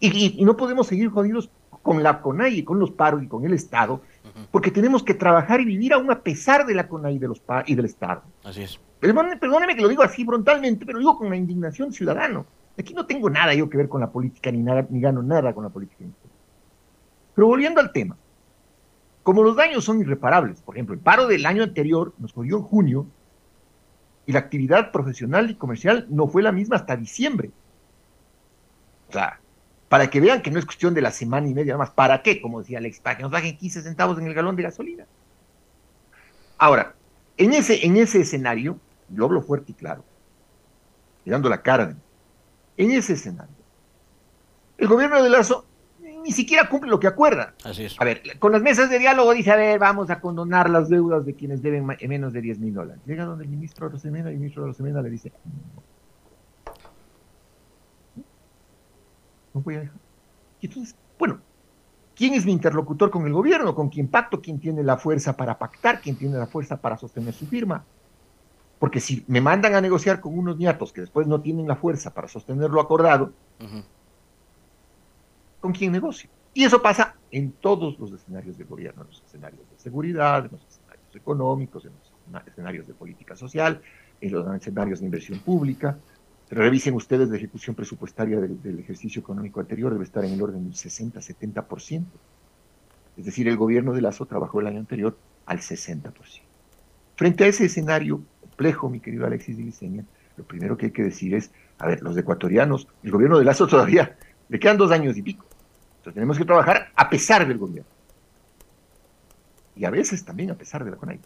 Y, 0.00 0.44
no 0.44 0.56
podemos 0.56 0.86
seguir 0.86 1.08
jodidos 1.08 1.50
con 1.82 2.02
la 2.02 2.20
CONAI 2.20 2.58
y 2.58 2.64
con 2.64 2.78
los 2.78 2.90
paros 2.90 3.22
y 3.22 3.28
con 3.28 3.44
el 3.46 3.54
Estado, 3.54 4.02
porque 4.50 4.70
tenemos 4.70 5.02
que 5.02 5.14
trabajar 5.14 5.60
y 5.60 5.64
vivir 5.64 5.94
aún 5.94 6.10
a 6.10 6.20
pesar 6.20 6.66
de 6.66 6.74
la 6.74 6.88
CONAI 6.88 7.14
y, 7.14 7.18
de 7.18 7.28
los 7.28 7.42
y 7.66 7.74
del 7.74 7.86
Estado. 7.86 8.22
Así 8.44 8.62
es. 8.62 8.80
Perdóneme, 9.00 9.76
que 9.76 9.82
lo 9.82 9.88
digo 9.88 10.02
así 10.02 10.24
frontalmente, 10.24 10.84
pero 10.84 10.98
lo 10.98 11.00
digo 11.00 11.18
con 11.18 11.30
la 11.30 11.36
indignación 11.36 11.92
ciudadano. 11.92 12.46
Aquí 12.78 12.92
no 12.92 13.06
tengo 13.06 13.30
nada 13.30 13.54
yo 13.54 13.70
que 13.70 13.76
ver 13.76 13.88
con 13.88 14.00
la 14.00 14.10
política, 14.10 14.50
ni, 14.50 14.58
nada, 14.58 14.86
ni 14.90 15.00
gano 15.00 15.22
nada 15.22 15.54
con 15.54 15.64
la 15.64 15.70
política. 15.70 16.04
Pero 17.34 17.46
volviendo 17.46 17.80
al 17.80 17.92
tema, 17.92 18.16
como 19.22 19.42
los 19.42 19.56
daños 19.56 19.84
son 19.84 20.00
irreparables, 20.00 20.60
por 20.60 20.74
ejemplo, 20.74 20.94
el 20.94 21.00
paro 21.00 21.26
del 21.26 21.46
año 21.46 21.62
anterior 21.62 22.12
nos 22.18 22.32
jodió 22.32 22.58
en 22.58 22.62
junio 22.62 23.06
y 24.26 24.32
la 24.32 24.40
actividad 24.40 24.90
profesional 24.90 25.50
y 25.50 25.54
comercial 25.54 26.06
no 26.10 26.26
fue 26.26 26.42
la 26.42 26.52
misma 26.52 26.76
hasta 26.76 26.96
diciembre. 26.96 27.50
O 29.08 29.12
sea, 29.12 29.40
para 29.88 30.10
que 30.10 30.20
vean 30.20 30.42
que 30.42 30.50
no 30.50 30.58
es 30.58 30.66
cuestión 30.66 30.94
de 30.94 31.00
la 31.00 31.12
semana 31.12 31.48
y 31.48 31.54
media 31.54 31.74
nada 31.74 31.84
más. 31.84 31.90
¿Para 31.90 32.22
qué? 32.22 32.40
Como 32.40 32.60
decía 32.60 32.78
Alex, 32.78 33.00
para 33.00 33.16
que 33.16 33.22
nos 33.22 33.30
bajen 33.30 33.56
15 33.56 33.82
centavos 33.82 34.18
en 34.18 34.26
el 34.26 34.34
galón 34.34 34.56
de 34.56 34.64
gasolina. 34.64 35.06
Ahora, 36.58 36.94
en 37.36 37.52
ese, 37.52 37.86
en 37.86 37.96
ese 37.96 38.20
escenario, 38.20 38.78
yo 39.08 39.24
hablo 39.24 39.42
fuerte 39.42 39.72
y 39.72 39.74
claro, 39.74 40.04
mirando 41.24 41.48
la 41.48 41.62
cara 41.62 41.86
de 41.86 41.96
en 42.78 42.90
ese 42.90 43.14
escenario, 43.14 43.54
el 44.76 44.88
gobierno 44.88 45.22
de 45.22 45.30
Lazo 45.30 45.64
ni 46.26 46.32
siquiera 46.32 46.68
cumple 46.68 46.90
lo 46.90 46.98
que 46.98 47.06
acuerda. 47.06 47.54
Así 47.62 47.84
es. 47.84 47.94
A 48.00 48.04
ver, 48.04 48.20
con 48.40 48.50
las 48.50 48.60
mesas 48.60 48.90
de 48.90 48.98
diálogo 48.98 49.32
dice, 49.32 49.52
a 49.52 49.56
ver, 49.56 49.78
vamos 49.78 50.10
a 50.10 50.20
condonar 50.20 50.68
las 50.68 50.88
deudas 50.88 51.24
de 51.24 51.34
quienes 51.34 51.62
deben 51.62 51.86
menos 51.86 52.32
de 52.32 52.40
10 52.40 52.58
mil 52.58 52.74
dólares. 52.74 53.00
Llega 53.06 53.24
donde 53.24 53.44
el 53.44 53.50
ministro 53.50 53.88
Rosemena 53.88 54.30
y 54.30 54.32
el 54.32 54.40
ministro 54.40 54.66
Rosemena 54.66 55.00
le 55.02 55.10
dice, 55.10 55.32
no 59.54 59.60
voy 59.60 59.76
a 59.76 59.80
dejar. 59.80 59.96
Y 60.60 60.66
entonces, 60.66 60.96
bueno, 61.16 61.38
¿quién 62.16 62.34
es 62.34 62.44
mi 62.44 62.50
interlocutor 62.50 63.08
con 63.08 63.24
el 63.24 63.32
gobierno? 63.32 63.76
¿Con 63.76 63.88
quién 63.88 64.08
pacto? 64.08 64.42
¿Quién 64.42 64.58
tiene 64.58 64.82
la 64.82 64.96
fuerza 64.96 65.36
para 65.36 65.56
pactar? 65.56 66.00
¿Quién 66.00 66.16
tiene 66.16 66.36
la 66.38 66.48
fuerza 66.48 66.76
para 66.80 66.96
sostener 66.96 67.34
su 67.34 67.46
firma? 67.46 67.84
Porque 68.80 68.98
si 68.98 69.24
me 69.28 69.40
mandan 69.40 69.76
a 69.76 69.80
negociar 69.80 70.20
con 70.20 70.36
unos 70.36 70.56
niatos 70.56 70.92
que 70.92 71.02
después 71.02 71.28
no 71.28 71.40
tienen 71.40 71.68
la 71.68 71.76
fuerza 71.76 72.12
para 72.12 72.26
sostener 72.26 72.68
lo 72.70 72.80
acordado, 72.80 73.32
con 75.60 75.72
quién 75.72 75.92
negocio. 75.92 76.30
Y 76.54 76.64
eso 76.64 76.80
pasa 76.80 77.16
en 77.30 77.52
todos 77.52 77.98
los 77.98 78.12
escenarios 78.12 78.56
de 78.56 78.64
gobierno, 78.64 79.02
en 79.02 79.08
los 79.08 79.22
escenarios 79.22 79.60
de 79.70 79.78
seguridad, 79.78 80.46
en 80.46 80.52
los 80.52 80.64
escenarios 80.66 81.14
económicos, 81.14 81.84
en 81.84 81.92
los 81.92 82.46
escenarios 82.46 82.86
de 82.86 82.94
política 82.94 83.36
social, 83.36 83.82
en 84.20 84.32
los 84.32 84.56
escenarios 84.56 85.00
de 85.00 85.04
inversión 85.04 85.38
pública. 85.40 85.98
Revisen 86.48 86.94
ustedes 86.94 87.28
la 87.28 87.36
ejecución 87.36 87.74
presupuestaria 87.74 88.40
del, 88.40 88.78
ejercicio 88.78 89.20
económico 89.20 89.60
anterior, 89.60 89.92
debe 89.92 90.04
estar 90.04 90.24
en 90.24 90.32
el 90.32 90.42
orden 90.42 90.64
del 90.64 90.72
60-70%. 90.72 92.04
Es 93.18 93.24
decir, 93.24 93.48
el 93.48 93.56
gobierno 93.56 93.92
de 93.92 94.00
Lazo 94.00 94.26
trabajó 94.26 94.60
el 94.60 94.68
año 94.68 94.78
anterior 94.78 95.16
al 95.44 95.58
60%. 95.58 96.12
Frente 97.16 97.44
a 97.44 97.48
ese 97.48 97.64
escenario 97.66 98.22
complejo, 98.40 98.88
mi 98.88 99.00
querido 99.00 99.26
Alexis 99.26 99.56
Diviseña, 99.56 100.04
lo 100.36 100.44
primero 100.44 100.76
que 100.76 100.86
hay 100.86 100.92
que 100.92 101.02
decir 101.02 101.34
es, 101.34 101.50
A 101.78 101.86
ver, 101.86 102.02
los 102.02 102.16
ecuatorianos, 102.16 102.88
el 103.02 103.10
gobierno 103.10 103.38
de 103.38 103.44
Lazo 103.44 103.66
todavía 103.66 104.16
le 104.48 104.58
quedan 104.58 104.76
dos 104.76 104.90
años 104.90 105.16
y 105.16 105.22
pico. 105.22 105.44
Entonces 105.98 106.14
tenemos 106.14 106.38
que 106.38 106.44
trabajar 106.44 106.90
a 106.94 107.10
pesar 107.10 107.46
del 107.46 107.58
gobierno. 107.58 107.90
Y 109.74 109.84
a 109.84 109.90
veces 109.90 110.24
también 110.24 110.50
a 110.50 110.54
pesar 110.54 110.84
de 110.84 110.90
la 110.90 110.96
CONAI. 110.96 111.20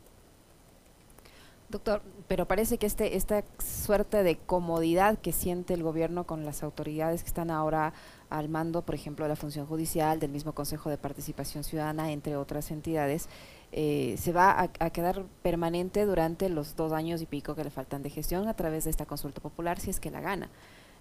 Doctor, 1.70 2.02
pero 2.26 2.46
parece 2.46 2.78
que 2.78 2.86
este, 2.86 3.16
esta 3.16 3.44
suerte 3.60 4.24
de 4.24 4.36
comodidad 4.36 5.18
que 5.18 5.30
siente 5.30 5.72
el 5.72 5.84
gobierno 5.84 6.24
con 6.24 6.44
las 6.44 6.64
autoridades 6.64 7.22
que 7.22 7.28
están 7.28 7.48
ahora 7.48 7.92
al 8.28 8.48
mando, 8.48 8.82
por 8.82 8.96
ejemplo, 8.96 9.24
de 9.24 9.28
la 9.28 9.36
función 9.36 9.66
judicial, 9.66 10.18
del 10.18 10.32
mismo 10.32 10.52
Consejo 10.52 10.90
de 10.90 10.98
Participación 10.98 11.62
Ciudadana, 11.62 12.10
entre 12.10 12.36
otras 12.36 12.72
entidades, 12.72 13.28
eh, 13.70 14.16
se 14.18 14.32
va 14.32 14.60
a, 14.60 14.90
quedar 14.90 15.22
permanente 15.42 16.04
durante 16.06 16.48
los 16.48 16.74
dos 16.74 16.92
años 16.92 17.22
y 17.22 17.26
pico 17.26 17.54
que 17.54 17.62
le 17.62 17.70
faltan 17.70 18.02
de 18.02 18.10
gestión 18.10 18.48
a 18.48 18.54
través 18.54 18.84
de 18.84 18.90
esta 18.90 19.06
consulta 19.06 19.40
popular, 19.40 19.78
si 19.78 19.90
es 19.90 20.00
que 20.00 20.10
la 20.10 20.20
gana. 20.20 20.50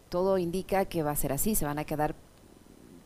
Todo 0.09 0.37
indica 0.37 0.85
que 0.85 1.03
va 1.03 1.11
a 1.11 1.15
ser 1.15 1.31
así, 1.31 1.55
se 1.55 1.65
van 1.65 1.79
a 1.79 1.85
quedar 1.85 2.15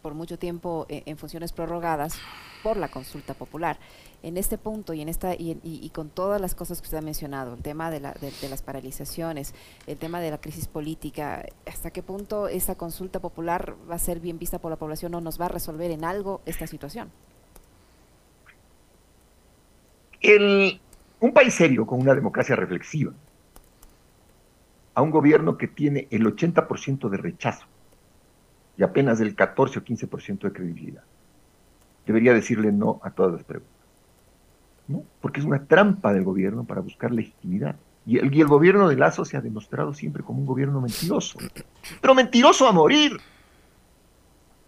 por 0.04 0.14
mucho 0.14 0.38
tiempo 0.38 0.86
eh, 0.90 1.02
en 1.06 1.18
funciones 1.18 1.54
prorrogadas 1.54 2.20
por 2.62 2.78
la 2.78 2.90
consulta 2.90 3.34
popular. 3.34 3.78
En 4.22 4.38
este 4.38 4.58
punto 4.58 4.94
y 4.94 5.02
en 5.02 5.10
esta 5.10 5.34
y, 5.34 5.90
con 5.94 6.10
todas 6.10 6.40
las 6.40 6.56
cosas 6.56 6.82
que 6.82 6.86
usted 6.86 6.98
ha 6.98 7.02
mencionado, 7.02 7.56
el 7.56 7.62
tema 7.62 7.90
de, 7.90 8.00
la, 8.00 8.14
de, 8.14 8.50
las 8.50 8.62
paralizaciones, 8.62 9.54
el 9.88 9.98
tema 9.98 10.22
de 10.22 10.32
la 10.32 10.40
crisis 10.40 10.68
política, 10.68 11.46
¿hasta 11.66 11.92
qué 11.92 12.04
punto 12.04 12.48
esta 12.48 12.76
consulta 12.76 13.20
popular 13.20 13.76
va 13.90 13.96
a 13.96 14.00
ser 14.00 14.20
bien 14.20 14.40
vista 14.40 14.60
por 14.60 14.72
la 14.72 14.78
población 14.78 15.14
o 15.16 15.22
nos 15.22 15.40
va 15.40 15.46
a 15.46 15.50
resolver 15.50 15.92
en 15.92 16.06
algo 16.06 16.42
esta 16.46 16.68
situación? 16.68 17.12
El, 20.22 20.80
un 21.20 21.34
país 21.34 21.54
serio 21.54 21.86
con 21.86 22.00
una 22.00 22.14
democracia 22.14 22.56
reflexiva, 22.56 23.12
a 24.96 25.02
un 25.02 25.12
gobierno 25.12 25.58
que 25.58 25.68
tiene 25.68 26.08
el 26.12 26.26
80% 26.26 27.10
de 27.10 27.18
rechazo 27.18 27.66
y 28.78 28.84
apenas 28.84 29.20
el 29.20 29.36
14 29.36 29.80
o 29.80 29.84
15% 29.84 30.40
de 30.42 30.52
credibilidad, 30.52 31.04
debería 32.06 32.34
decirle 32.34 32.72
no 32.72 33.00
a 33.04 33.12
todas 33.12 33.34
las 33.34 33.44
preguntas. 33.44 33.74
¿no? 34.88 35.04
Porque 35.22 35.40
es 35.40 35.46
una 35.46 35.66
trampa 35.66 36.14
del 36.14 36.24
gobierno 36.24 36.64
para 36.64 36.82
buscar 36.82 37.12
legitimidad. 37.12 37.76
Y 38.06 38.18
el, 38.18 38.34
y 38.34 38.42
el 38.42 38.48
gobierno 38.48 38.90
de 38.90 38.98
Lazo 38.98 39.24
se 39.24 39.38
ha 39.38 39.42
demostrado 39.42 39.94
siempre 39.94 40.24
como 40.24 40.40
un 40.40 40.46
gobierno 40.46 40.82
mentiroso. 40.82 41.40
Pero 42.02 42.16
mentiroso 42.16 42.68
a 42.68 42.72
morir. 42.72 43.18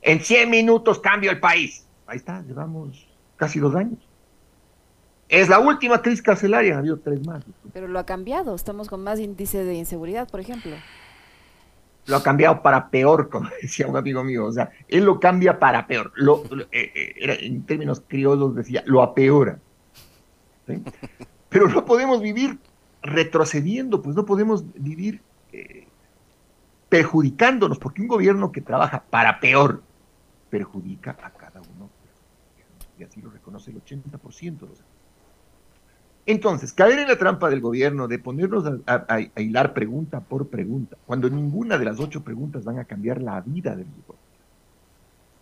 En 0.01 0.21
100 0.21 0.49
minutos 0.49 0.99
cambio 0.99 1.31
el 1.31 1.39
país. 1.39 1.85
Ahí 2.07 2.17
está, 2.17 2.41
llevamos 2.43 3.07
casi 3.35 3.59
dos 3.59 3.75
años. 3.75 3.99
Es 5.27 5.49
la 5.49 5.59
última 5.59 6.01
crisis 6.01 6.21
carcelaria, 6.21 6.75
ha 6.75 6.79
habido 6.79 6.99
tres 6.99 7.25
más. 7.25 7.43
Pero 7.73 7.87
lo 7.87 7.97
ha 7.97 8.05
cambiado, 8.05 8.53
estamos 8.53 8.87
con 8.87 9.03
más 9.03 9.19
índice 9.19 9.63
de 9.63 9.73
inseguridad, 9.73 10.29
por 10.29 10.39
ejemplo. 10.39 10.75
Lo 12.05 12.17
ha 12.17 12.23
cambiado 12.23 12.61
para 12.61 12.89
peor, 12.89 13.29
como 13.29 13.49
decía 13.61 13.87
un 13.87 13.97
amigo 13.97 14.23
mío. 14.23 14.45
O 14.45 14.51
sea, 14.51 14.69
él 14.87 15.05
lo 15.05 15.19
cambia 15.19 15.57
para 15.59 15.87
peor. 15.87 16.11
Lo, 16.15 16.43
eh, 16.71 16.91
eh, 16.93 17.37
en 17.41 17.65
términos 17.65 18.03
criollos 18.07 18.55
decía, 18.55 18.83
lo 18.85 19.01
apeora. 19.01 19.59
Pero 21.49 21.69
no 21.69 21.85
podemos 21.85 22.21
vivir 22.21 22.59
retrocediendo, 23.01 24.01
pues 24.01 24.15
no 24.15 24.25
podemos 24.25 24.63
vivir 24.75 25.21
eh, 25.53 25.87
perjudicándonos, 26.89 27.79
porque 27.79 28.01
un 28.01 28.07
gobierno 28.07 28.51
que 28.51 28.61
trabaja 28.61 29.03
para 29.09 29.39
peor 29.39 29.81
perjudica 30.49 31.11
a 31.11 31.31
cada 31.31 31.61
uno. 31.61 31.89
Y 32.97 33.03
así 33.03 33.21
lo 33.21 33.29
reconoce 33.29 33.71
el 33.71 33.83
80% 33.83 34.59
de 34.59 34.67
los 34.67 34.83
entonces, 36.25 36.73
caer 36.73 36.99
en 36.99 37.07
la 37.07 37.17
trampa 37.17 37.49
del 37.49 37.61
gobierno 37.61 38.07
de 38.07 38.17
ponernos 38.17 38.63
a, 38.87 39.19
hilar 39.37 39.73
pregunta 39.73 40.21
por 40.21 40.47
pregunta, 40.47 40.97
cuando 41.05 41.29
ninguna 41.29 41.77
de 41.77 41.85
las 41.85 41.99
ocho 41.99 42.23
preguntas 42.23 42.63
van 42.63 42.79
a 42.79 42.85
cambiar 42.85 43.21
la 43.21 43.39
vida 43.41 43.75
del 43.75 43.85
gobierno, 43.85 44.15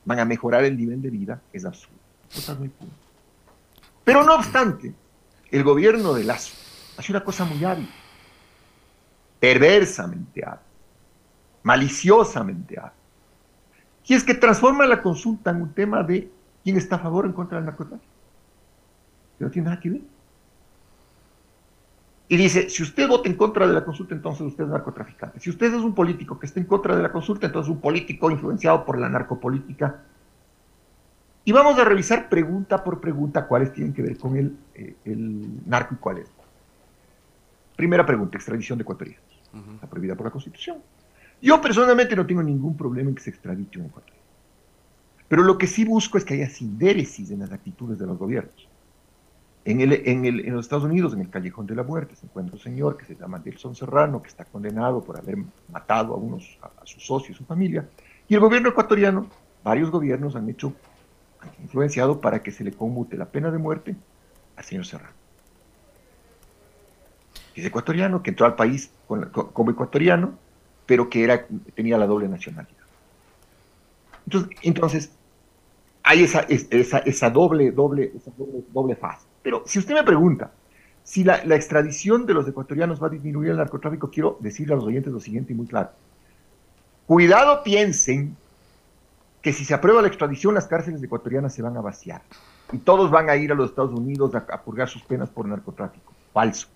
van 0.04 0.20
a 0.20 0.26
mejorar 0.26 0.66
el 0.66 0.76
nivel 0.76 1.02
de 1.02 1.10
vida, 1.10 1.42
es 1.54 1.64
absurdo. 1.64 1.96
Pero 4.04 4.24
no 4.26 4.36
obstante, 4.36 4.94
el 5.52 5.64
gobierno 5.64 6.14
de 6.14 6.26
Lazo 6.26 6.54
hace 6.98 7.14
una 7.14 7.24
cosa 7.24 7.46
muy 7.46 7.64
hábil, 7.64 7.90
perversamente 9.40 10.44
hábil, 10.44 10.60
maliciosamente 11.64 12.78
hábil, 12.78 12.92
y 14.06 14.14
es 14.16 14.24
que 14.26 14.34
transforma 14.34 14.86
la 14.86 15.02
consulta 15.02 15.52
en 15.52 15.62
un 15.62 15.74
tema 15.74 16.04
de 16.04 16.30
quién 16.62 16.76
está 16.76 16.98
a 16.98 17.00
favor 17.00 17.24
o 17.24 17.28
en 17.30 17.34
contra 17.34 17.58
del 17.58 17.66
narcotráfico. 17.66 18.12
Que 19.38 19.46
no 19.46 19.52
tiene 19.52 19.70
nada 19.70 19.80
que 19.80 19.90
ver. 19.90 20.02
Y 22.28 22.38
dice, 22.38 22.70
si 22.70 22.84
usted 22.84 23.08
vota 23.08 23.30
en 23.30 23.36
contra 23.36 23.68
de 23.68 23.74
la 23.74 23.84
consulta, 23.84 24.16
entonces 24.16 24.48
usted 24.48 24.64
es 24.64 24.70
narcotraficante. 24.70 25.40
Si 25.40 25.50
usted 25.50 25.74
es 25.74 25.82
un 25.82 25.94
político 25.94 26.40
que 26.40 26.46
está 26.46 26.60
en 26.60 26.66
contra 26.66 26.96
de 26.96 27.04
la 27.04 27.12
consulta, 27.12 27.48
entonces 27.48 27.70
es 27.70 27.76
un 27.76 27.82
político 27.82 28.32
influenciado 28.32 28.86
por 28.86 28.98
la 28.98 29.10
narcopolítica. 29.10 30.02
Y 31.46 31.52
vamos 31.52 31.78
a 31.78 31.84
revisar 31.84 32.30
pregunta 32.30 32.84
por 32.84 33.02
pregunta 33.02 33.48
cuáles 33.48 33.74
tienen 33.74 33.94
que 33.94 34.02
ver 34.02 34.18
con 34.18 34.38
el, 34.38 34.56
eh, 34.74 34.96
el 35.04 35.68
narco 35.68 35.96
y 35.96 35.98
cuáles. 35.98 36.32
Primera 37.76 38.06
pregunta, 38.06 38.38
extradición 38.38 38.78
de 38.78 38.84
ecuatorianos. 38.84 39.24
Está 39.76 39.88
prohibida 39.88 40.16
por 40.16 40.26
la 40.26 40.32
Constitución. 40.32 40.78
Yo 41.42 41.60
personalmente 41.62 42.16
no 42.16 42.26
tengo 42.26 42.42
ningún 42.42 42.78
problema 42.78 43.10
en 43.10 43.16
que 43.16 43.22
se 43.22 43.30
extradite 43.30 43.78
un 43.78 43.88
ecuatoriano. 43.88 44.24
Pero 45.28 45.44
lo 45.44 45.58
que 45.58 45.68
sí 45.68 45.84
busco 45.84 46.18
es 46.18 46.24
que 46.24 46.36
haya 46.36 46.50
sindéresis 46.50 47.32
en 47.32 47.40
las 47.40 47.52
actitudes 47.52 48.00
de 48.00 48.06
los 48.06 48.18
gobiernos. 48.18 48.68
En, 49.66 49.80
el, 49.80 49.94
en, 50.06 50.26
el, 50.26 50.42
en, 50.42 50.54
los 50.54 50.66
Estados 50.66 50.84
Unidos, 50.84 51.14
en 51.14 51.22
el 51.22 51.30
Callejón 51.30 51.66
de 51.66 51.76
la 51.76 51.84
Muerte, 51.84 52.16
se 52.16 52.26
encuentra 52.26 52.56
un 52.56 52.62
señor 52.62 52.98
que 52.98 53.06
se 53.06 53.16
llama 53.16 53.40
Delson 53.40 53.76
Serrano, 53.76 54.22
que 54.22 54.28
está 54.28 54.44
condenado 54.44 55.02
por 55.02 55.18
haber 55.18 55.38
matado 55.72 56.14
a, 56.14 56.18
unos, 56.18 56.58
a, 56.62 56.86
su 56.86 57.00
socio 57.00 57.34
su 57.34 57.46
familia. 57.46 57.88
Y 58.28 58.36
el 58.36 58.42
gobierno 58.42 58.70
ecuatoriano, 58.70 59.28
varios 59.64 59.90
gobiernos 59.90 60.36
han 60.36 60.50
hecho, 60.50 60.74
han 61.40 61.50
influenciado 61.62 62.20
para 62.20 62.44
que 62.44 62.52
se 62.52 62.64
le 62.64 62.74
conmute 62.74 63.16
la 63.16 63.26
pena 63.26 63.52
de 63.52 63.58
muerte 63.58 63.96
al 64.58 64.64
señor 64.66 64.86
Serrano. 64.86 65.14
Es 67.56 67.64
ecuatoriano, 67.64 68.22
que 68.22 68.32
entró 68.32 68.46
al 68.46 68.56
país 68.56 68.92
como 69.08 69.72
ecuatoriano, 69.72 70.34
pero 70.86 71.10
que 71.10 71.24
era, 71.24 71.46
tenía 71.76 71.98
la 71.98 72.08
doble 72.08 72.28
nacionalidad. 72.28 72.84
Entonces, 74.26 74.58
entonces 74.64 75.12
hay 76.02 76.24
esa, 76.24 76.42
esa, 76.42 77.00
esa, 77.00 77.30
doble, 77.30 77.72
doble, 77.72 78.12
esa 78.16 78.32
doble, 78.38 78.64
doble 78.72 78.96
fase. 78.96 79.28
Pero 79.44 79.64
si 79.68 79.78
usted 79.78 79.94
me 79.94 80.04
pregunta 80.04 80.52
si 81.04 81.24
la, 81.24 81.36
extradición 81.56 82.26
de 82.26 82.34
los 82.34 82.48
ecuatorianos 82.48 83.04
va 83.04 83.08
a 83.08 83.10
disminuir 83.10 83.52
el 83.52 83.58
narcotráfico, 83.58 84.10
quiero 84.10 84.38
decirle 84.40 84.74
a 84.74 84.78
los 84.78 84.86
oyentes 84.86 85.12
lo 85.12 85.20
siguiente 85.20 85.54
y 85.54 85.56
muy 85.56 85.68
claro. 85.68 85.92
Cuidado 87.06 87.62
piensen 87.62 88.38
que 89.42 89.52
si 89.52 89.66
se 89.66 89.74
aprueba 89.74 90.02
la 90.02 90.08
extradición, 90.08 90.54
las 90.54 90.68
cárceles 90.68 91.04
ecuatorianas 91.04 91.54
se 91.54 91.62
van 91.62 91.76
a 91.76 91.82
vaciar 91.82 92.22
y 92.72 92.78
todos 92.78 93.12
van 93.12 93.30
a 93.30 93.36
ir 93.36 93.52
a 93.52 93.56
los 93.56 93.72
Estados 93.72 93.92
Unidos 93.92 94.34
a, 94.34 94.62
purgar 94.62 94.88
sus 94.88 95.04
penas 95.04 95.30
por 95.30 95.46
narcotráfico. 95.46 96.14
Falso. 96.32 96.68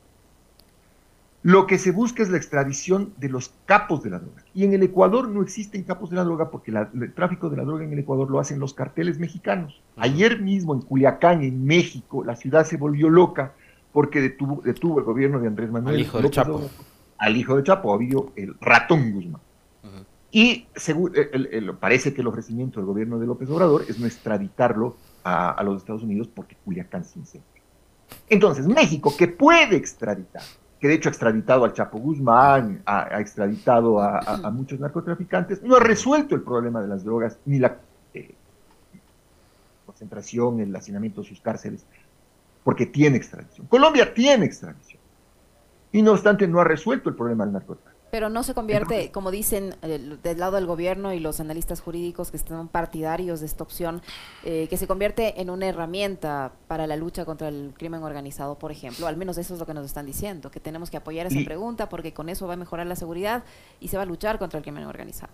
Lo 1.47 1.65
que 1.65 1.77
se 1.77 1.91
busca 1.91 2.21
es 2.21 2.29
la 2.29 2.35
extradición 2.35 3.13
de 3.15 3.29
los 3.29 3.53
capos 3.65 4.03
de 4.03 4.09
la 4.09 4.19
droga. 4.19 4.43
Y 4.53 4.65
en 4.65 4.73
el 4.73 4.83
Ecuador 4.83 5.29
no 5.29 5.41
existen 5.41 5.83
capos 5.83 6.09
de 6.09 6.17
la 6.17 6.25
droga 6.25 6.51
porque 6.51 6.71
el 6.71 7.13
tráfico 7.13 7.49
de 7.49 7.55
la 7.55 7.63
droga 7.63 7.85
en 7.85 7.93
el 7.93 7.99
Ecuador 7.99 8.29
lo 8.29 8.41
hacen 8.41 8.59
los 8.59 8.73
carteles 8.73 9.17
mexicanos. 9.17 9.81
Ayer 9.95 10.41
mismo 10.41 10.73
en 10.73 10.81
Culiacán, 10.81 11.43
en 11.43 11.65
México, 11.65 12.21
la 12.25 12.35
ciudad 12.35 12.65
se 12.65 12.75
volvió 12.75 13.09
loca 13.09 13.53
porque 13.93 14.19
detuvo, 14.19 14.61
detuvo 14.61 14.99
el 14.99 15.05
gobierno 15.05 15.39
de 15.39 15.47
Andrés 15.47 15.71
Manuel. 15.71 15.95
Al 15.95 16.01
hijo 16.01 16.21
de 16.21 16.29
Chapo. 16.29 16.69
al 17.17 17.37
hijo 17.37 17.55
de 17.55 17.63
Chapo, 17.63 17.93
habido 17.93 18.33
el 18.35 18.53
ratón 18.59 19.13
Guzmán. 19.13 19.41
Y 20.29 20.65
según, 20.75 21.13
parece 21.79 22.13
que 22.13 22.19
el 22.19 22.27
ofrecimiento 22.27 22.81
del 22.81 22.87
gobierno 22.87 23.19
de 23.19 23.25
López 23.25 23.49
Obrador 23.49 23.85
es 23.87 23.97
no 24.01 24.05
extraditarlo 24.05 24.97
a, 25.23 25.51
a 25.51 25.63
los 25.63 25.77
Estados 25.77 26.03
Unidos 26.03 26.27
porque 26.27 26.57
Culiacán 26.65 27.05
se 27.05 27.19
incendia. 27.19 27.61
Entonces, 28.27 28.67
México, 28.67 29.15
que 29.17 29.29
puede 29.29 29.77
extraditar 29.77 30.43
que 30.79 30.87
de 30.87 30.93
hecho 30.93 31.09
ha 31.09 31.11
extraditado 31.11 31.65
al 31.65 31.73
Chapo 31.73 31.97
Guzmán, 31.97 32.81
ha, 32.85 33.19
extraditado 33.19 33.99
a, 34.01 34.51
muchos 34.51 34.79
narcotraficantes, 34.79 35.63
no 35.63 35.75
ha 35.75 35.79
resuelto 35.79 36.35
el 36.35 36.41
problema 36.41 36.81
de 36.81 36.87
las 36.87 37.03
drogas 37.03 37.39
ni 37.45 37.59
la 37.59 37.77
eh, 38.13 38.35
concentración, 39.85 40.59
el 40.59 40.75
hacinamiento 40.75 41.21
de 41.21 41.27
sus 41.27 41.41
cárceles, 41.41 41.85
porque 42.63 42.85
tiene 42.85 43.17
extradición. 43.17 43.65
Colombia 43.67 44.13
tiene 44.13 44.45
extradición. 44.45 45.01
Y 45.91 46.01
no 46.01 46.11
obstante, 46.11 46.47
no 46.47 46.59
ha 46.59 46.63
resuelto 46.63 47.09
el 47.09 47.15
problema 47.15 47.45
del 47.45 47.53
narcotráfico. 47.53 47.96
Pero 48.09 48.29
no 48.29 48.43
se 48.43 48.53
convierte, 48.53 49.11
como 49.11 49.31
dicen 49.31 49.75
del 49.81 50.39
lado 50.39 50.55
del 50.55 50.65
gobierno 50.65 51.13
y 51.13 51.19
los 51.19 51.39
analistas 51.39 51.81
jurídicos 51.81 52.31
que 52.31 52.37
están 52.37 52.67
partidarios 52.69 53.41
de 53.41 53.45
esta 53.45 53.63
opción, 53.63 54.01
eh, 54.45 54.67
que 54.69 54.77
se 54.77 54.87
convierte 54.87 55.41
en 55.41 55.49
una 55.49 55.67
herramienta 55.67 56.53
para 56.67 56.87
la 56.87 56.95
lucha 56.95 57.25
contra 57.25 57.49
el 57.49 57.73
crimen 57.77 58.03
organizado, 58.03 58.57
por 58.57 58.71
ejemplo. 58.71 59.07
Al 59.07 59.17
menos 59.17 59.37
eso 59.37 59.53
es 59.53 59.59
lo 59.59 59.65
que 59.65 59.73
nos 59.73 59.85
están 59.85 60.05
diciendo, 60.05 60.49
que 60.51 60.59
tenemos 60.59 60.89
que 60.89 60.97
apoyar 60.97 61.27
esa 61.27 61.43
pregunta 61.43 61.89
porque 61.89 62.13
con 62.13 62.29
eso 62.29 62.47
va 62.47 62.53
a 62.53 62.57
mejorar 62.57 62.87
la 62.87 62.95
seguridad 62.95 63.43
y 63.79 63.89
se 63.89 63.97
va 63.97 64.03
a 64.03 64.05
luchar 64.05 64.39
contra 64.39 64.57
el 64.57 64.63
crimen 64.63 64.85
organizado. 64.85 65.33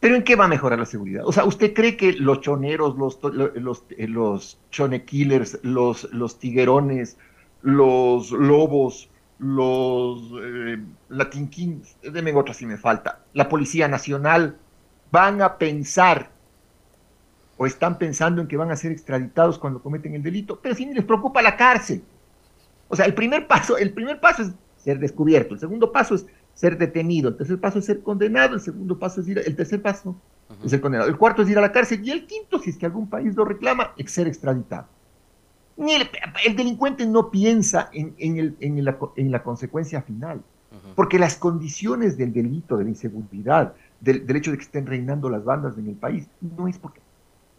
¿Pero 0.00 0.14
en 0.14 0.22
qué 0.22 0.36
va 0.36 0.44
a 0.44 0.48
mejorar 0.48 0.78
la 0.78 0.86
seguridad? 0.86 1.26
O 1.26 1.32
sea, 1.32 1.44
¿usted 1.44 1.74
cree 1.74 1.96
que 1.96 2.12
los 2.12 2.40
choneros, 2.40 2.96
los, 2.96 3.18
los, 3.22 3.84
eh, 3.90 4.06
los 4.06 4.58
chone 4.70 5.04
killers, 5.04 5.58
los, 5.62 6.04
los 6.12 6.38
tiguerones, 6.38 7.16
los 7.62 8.30
lobos, 8.30 9.08
los 9.38 10.20
eh, 10.42 10.78
Latin 11.08 11.48
Kings, 11.48 11.96
denme 12.02 12.34
otra 12.34 12.54
si 12.54 12.66
me 12.66 12.76
falta, 12.76 13.20
la 13.34 13.48
Policía 13.48 13.88
Nacional, 13.88 14.58
van 15.10 15.40
a 15.42 15.56
pensar 15.58 16.30
o 17.56 17.66
están 17.66 17.98
pensando 17.98 18.40
en 18.40 18.48
que 18.48 18.56
van 18.56 18.70
a 18.70 18.76
ser 18.76 18.92
extraditados 18.92 19.58
cuando 19.58 19.82
cometen 19.82 20.14
el 20.14 20.22
delito, 20.22 20.60
pero 20.60 20.74
si 20.74 20.86
ni 20.86 20.94
les 20.94 21.04
preocupa 21.04 21.42
la 21.42 21.56
cárcel. 21.56 22.02
O 22.88 22.96
sea, 22.96 23.04
el 23.04 23.14
primer 23.14 23.46
paso, 23.46 23.76
el 23.76 23.92
primer 23.92 24.20
paso 24.20 24.42
es 24.42 24.52
ser 24.76 24.98
descubierto, 24.98 25.54
el 25.54 25.60
segundo 25.60 25.92
paso 25.92 26.14
es 26.14 26.26
ser 26.54 26.78
detenido, 26.78 27.28
el 27.28 27.36
tercer 27.36 27.60
paso 27.60 27.78
es 27.80 27.84
ser 27.84 28.02
condenado, 28.02 28.54
el 28.54 28.60
segundo 28.60 28.98
paso 28.98 29.20
es 29.20 29.28
ir, 29.28 29.38
el 29.44 29.56
tercer 29.56 29.82
paso 29.82 30.16
es 30.64 30.70
ser 30.70 30.80
condenado, 30.80 31.08
el 31.08 31.18
cuarto 31.18 31.42
es 31.42 31.48
ir 31.48 31.58
a 31.58 31.60
la 31.60 31.72
cárcel 31.72 32.00
y 32.02 32.10
el 32.10 32.26
quinto, 32.26 32.58
si 32.58 32.70
es 32.70 32.78
que 32.78 32.86
algún 32.86 33.08
país 33.08 33.34
lo 33.36 33.44
reclama, 33.44 33.92
es 33.96 34.10
ser 34.10 34.26
extraditado. 34.26 34.88
Ni 35.78 35.94
el, 35.94 36.56
delincuente 36.56 37.06
no 37.06 37.30
piensa 37.30 37.88
en, 37.92 38.12
en, 38.18 38.84
la, 39.30 39.42
consecuencia 39.44 40.02
final, 40.02 40.42
porque 40.96 41.20
las 41.20 41.36
condiciones 41.36 42.18
del 42.18 42.32
delito, 42.32 42.76
de 42.76 42.82
la 42.82 42.90
inseguridad, 42.90 43.74
del, 44.00 44.28
hecho 44.34 44.50
de 44.50 44.56
que 44.56 44.64
estén 44.64 44.86
reinando 44.86 45.30
las 45.30 45.44
bandas 45.44 45.78
en 45.78 45.86
el 45.86 45.94
país, 45.94 46.26
no 46.40 46.66
es 46.66 46.78
porque, 46.78 47.00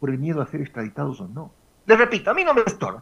por 0.01 0.09
el 0.09 0.19
miedo 0.19 0.41
a 0.41 0.47
ser 0.47 0.59
extraditados 0.59 1.21
o 1.21 1.29
no. 1.29 1.49
Les 1.85 1.97
repito, 1.97 2.29
a 2.29 2.33
mí 2.33 2.43
no 2.43 2.53
me 2.53 2.61
estorba. 2.67 3.01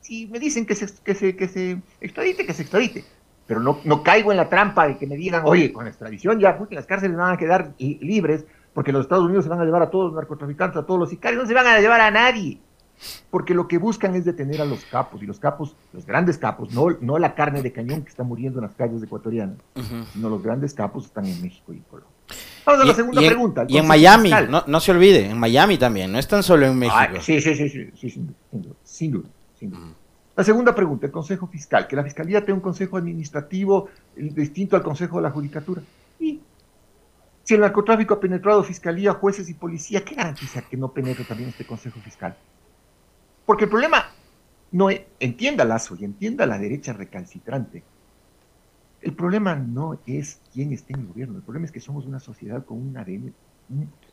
Si 0.00 0.26
me 0.26 0.40
dicen 0.40 0.66
que 0.66 0.74
se, 0.74 0.92
que 1.00 1.14
se, 1.14 1.36
que 1.36 1.46
se 1.46 1.80
extradite, 2.00 2.44
que 2.44 2.52
se 2.52 2.62
extradite. 2.62 3.04
Pero 3.46 3.60
no, 3.60 3.78
no 3.84 4.02
caigo 4.02 4.32
en 4.32 4.36
la 4.36 4.48
trampa 4.48 4.88
de 4.88 4.98
que 4.98 5.06
me 5.06 5.14
digan, 5.14 5.42
oye, 5.44 5.72
con 5.72 5.86
extradición 5.86 6.40
ya, 6.40 6.58
porque 6.58 6.74
las 6.74 6.86
cárceles 6.86 7.16
van 7.16 7.34
a 7.34 7.36
quedar 7.36 7.72
libres, 7.78 8.44
porque 8.74 8.90
los 8.90 9.02
Estados 9.02 9.26
Unidos 9.26 9.44
se 9.44 9.50
van 9.50 9.60
a 9.60 9.64
llevar 9.64 9.82
a 9.82 9.90
todos 9.90 10.06
los 10.06 10.14
narcotraficantes, 10.14 10.76
a 10.76 10.86
todos 10.86 10.98
los 10.98 11.10
sicarios, 11.10 11.40
no 11.40 11.48
se 11.48 11.54
van 11.54 11.68
a 11.68 11.78
llevar 11.78 12.00
a 12.00 12.10
nadie 12.10 12.58
porque 13.30 13.54
lo 13.54 13.68
que 13.68 13.78
buscan 13.78 14.14
es 14.14 14.24
detener 14.24 14.60
a 14.60 14.64
los 14.64 14.84
capos, 14.84 15.22
y 15.22 15.26
los 15.26 15.38
capos, 15.38 15.74
los 15.92 16.06
grandes 16.06 16.38
capos, 16.38 16.72
no, 16.72 16.88
no 17.00 17.18
la 17.18 17.34
carne 17.34 17.62
de 17.62 17.72
cañón 17.72 18.02
que 18.02 18.08
está 18.08 18.22
muriendo 18.22 18.58
en 18.58 18.66
las 18.66 18.74
calles 18.74 19.02
ecuatorianas, 19.02 19.58
sino 20.12 20.28
los 20.28 20.42
grandes 20.42 20.74
capos 20.74 21.06
están 21.06 21.26
en 21.26 21.40
México 21.42 21.72
y 21.72 21.80
Colombia. 21.80 22.12
Vamos 22.64 22.82
a 22.82 22.84
la 22.84 22.94
segunda 22.94 23.20
pregunta. 23.20 23.64
Y 23.68 23.78
en 23.78 23.86
Miami, 23.86 24.30
no, 24.66 24.80
se 24.80 24.90
olvide, 24.90 25.30
en 25.30 25.38
Miami 25.38 25.78
también, 25.78 26.10
no 26.10 26.18
están 26.18 26.42
solo 26.42 26.66
en 26.66 26.78
México. 26.78 27.20
sí, 27.20 27.40
sí, 27.40 27.54
sí, 27.54 27.68
sí, 27.68 28.10
sin 28.10 28.26
duda, 28.52 28.74
sin 28.84 29.12
duda. 29.12 29.28
La 30.36 30.44
segunda 30.44 30.74
pregunta, 30.74 31.06
el 31.06 31.12
Consejo 31.12 31.46
Fiscal, 31.46 31.86
que 31.86 31.96
la 31.96 32.04
Fiscalía 32.04 32.44
tenga 32.44 32.56
un 32.56 32.60
Consejo 32.60 32.98
Administrativo 32.98 33.88
distinto 34.16 34.76
al 34.76 34.82
Consejo 34.82 35.16
de 35.16 35.22
la 35.22 35.30
Judicatura. 35.30 35.80
Y 36.20 36.40
si 37.42 37.54
el 37.54 37.60
narcotráfico 37.60 38.14
ha 38.14 38.20
penetrado 38.20 38.62
Fiscalía, 38.62 39.14
jueces 39.14 39.48
y 39.48 39.54
policía, 39.54 40.04
¿qué 40.04 40.14
garantiza 40.14 40.60
que 40.60 40.76
no 40.76 40.92
penetre 40.92 41.24
también 41.24 41.48
este 41.48 41.64
Consejo 41.64 42.00
Fiscal? 42.00 42.36
Porque 43.46 43.64
el 43.64 43.70
problema, 43.70 44.04
no 44.72 44.90
es, 44.90 45.02
entienda 45.20 45.64
Lazo 45.64 45.96
y 45.98 46.04
entienda 46.04 46.44
la 46.44 46.58
derecha 46.58 46.92
recalcitrante, 46.92 47.84
el 49.00 49.14
problema 49.14 49.54
no 49.54 50.00
es 50.06 50.40
quién 50.52 50.72
está 50.72 50.92
en 50.92 51.00
el 51.00 51.06
gobierno, 51.06 51.36
el 51.36 51.42
problema 51.42 51.66
es 51.66 51.72
que 51.72 51.80
somos 51.80 52.06
una 52.06 52.18
sociedad 52.18 52.64
con 52.64 52.78
un 52.78 52.96
ADN 52.96 53.32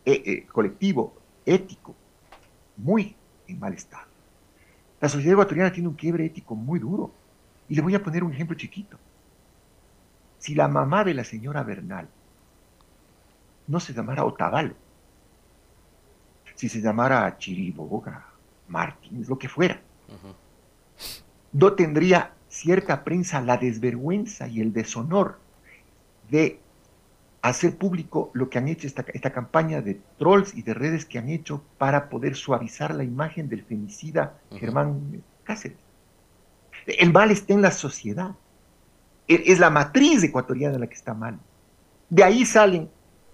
eh, 0.06 0.24
eh, 0.26 0.46
colectivo, 0.46 1.16
ético, 1.46 1.96
muy 2.78 3.16
en 3.48 3.60
mal 3.60 3.74
estado. 3.74 4.08
La 5.02 5.10
sociedad 5.10 5.34
ecuatoriana 5.34 5.72
tiene 5.72 5.90
un 5.90 5.96
quiebre 5.96 6.26
ético 6.26 6.56
muy 6.56 6.80
duro. 6.80 7.12
Y 7.68 7.76
le 7.76 7.82
voy 7.82 7.96
a 7.96 8.04
poner 8.04 8.24
un 8.24 8.34
ejemplo 8.34 8.56
chiquito. 8.56 8.98
Si 10.38 10.56
la 10.56 10.68
mamá 10.68 11.04
de 11.04 11.14
la 11.14 11.24
señora 11.24 11.64
Bernal 11.64 12.08
no 13.68 13.80
se 13.80 13.94
llamara 13.94 14.26
Otavalo, 14.26 14.76
si 16.56 16.70
se 16.70 16.82
llamara 16.82 17.38
Chiriboga, 17.38 18.33
Martínez, 18.68 19.28
lo 19.30 19.38
que 19.38 19.50
fuera. 19.50 19.82
No 21.52 21.74
tendría 21.74 22.34
cierta 22.48 23.04
prensa 23.04 23.42
la 23.42 23.58
desvergüenza 23.58 24.48
y 24.48 24.62
el 24.62 24.74
deshonor 24.74 25.40
de 26.30 26.60
hacer 27.42 27.78
público 27.78 28.32
lo 28.34 28.50
que 28.50 28.58
han 28.58 28.68
hecho 28.68 28.88
esta, 28.88 29.06
esta 29.14 29.34
campaña 29.34 29.82
de 29.82 30.00
trolls 30.18 30.56
y 30.56 30.62
de 30.62 30.74
redes 30.74 31.06
que 31.06 31.20
han 31.20 31.30
hecho 31.30 31.64
para 31.78 32.10
poder 32.10 32.36
suavizar 32.36 32.96
la 32.96 33.04
imagen 33.04 33.50
del 33.50 33.64
femicida 33.64 34.40
Germán 34.52 35.24
Cáceres. 35.44 35.78
El 36.86 37.12
mal 37.12 37.32
está 37.32 37.54
en 37.54 37.62
la 37.62 37.72
sociedad. 37.72 38.32
E, 39.28 39.44
es 39.46 39.60
la 39.60 39.70
matriz 39.70 40.24
ecuatoriana 40.24 40.78
la 40.78 40.88
que 40.88 40.96
está 40.96 41.14
mal. 41.14 41.38
De 42.10 42.24
ahí 42.24 42.46
salen 42.46 42.90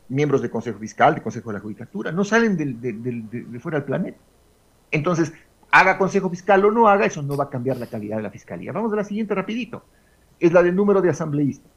miembros 0.07 0.41
del 0.41 0.49
Consejo 0.49 0.79
Fiscal, 0.79 1.13
del 1.13 1.23
Consejo 1.23 1.49
de 1.49 1.57
la 1.57 1.61
Judicatura, 1.61 2.11
no 2.11 2.23
salen 2.23 2.57
de 2.57 3.59
fuera 3.59 3.77
del 3.77 3.85
planeta. 3.85 4.17
Entonces, 4.91 5.33
haga 5.71 5.97
consejo 5.97 6.29
fiscal 6.29 6.65
o 6.65 6.71
no 6.71 6.87
haga, 6.87 7.05
eso 7.05 7.21
no 7.21 7.37
va 7.37 7.45
a 7.45 7.49
cambiar 7.49 7.77
la 7.77 7.87
calidad 7.87 8.17
de 8.17 8.23
la 8.23 8.31
fiscalía. 8.31 8.71
Vamos 8.71 8.91
a 8.93 8.97
la 8.97 9.03
siguiente 9.03 9.35
rapidito. 9.35 9.83
Es 10.39 10.51
la 10.51 10.63
del 10.63 10.75
número 10.75 11.01
de 11.01 11.09
asambleístas. 11.09 11.71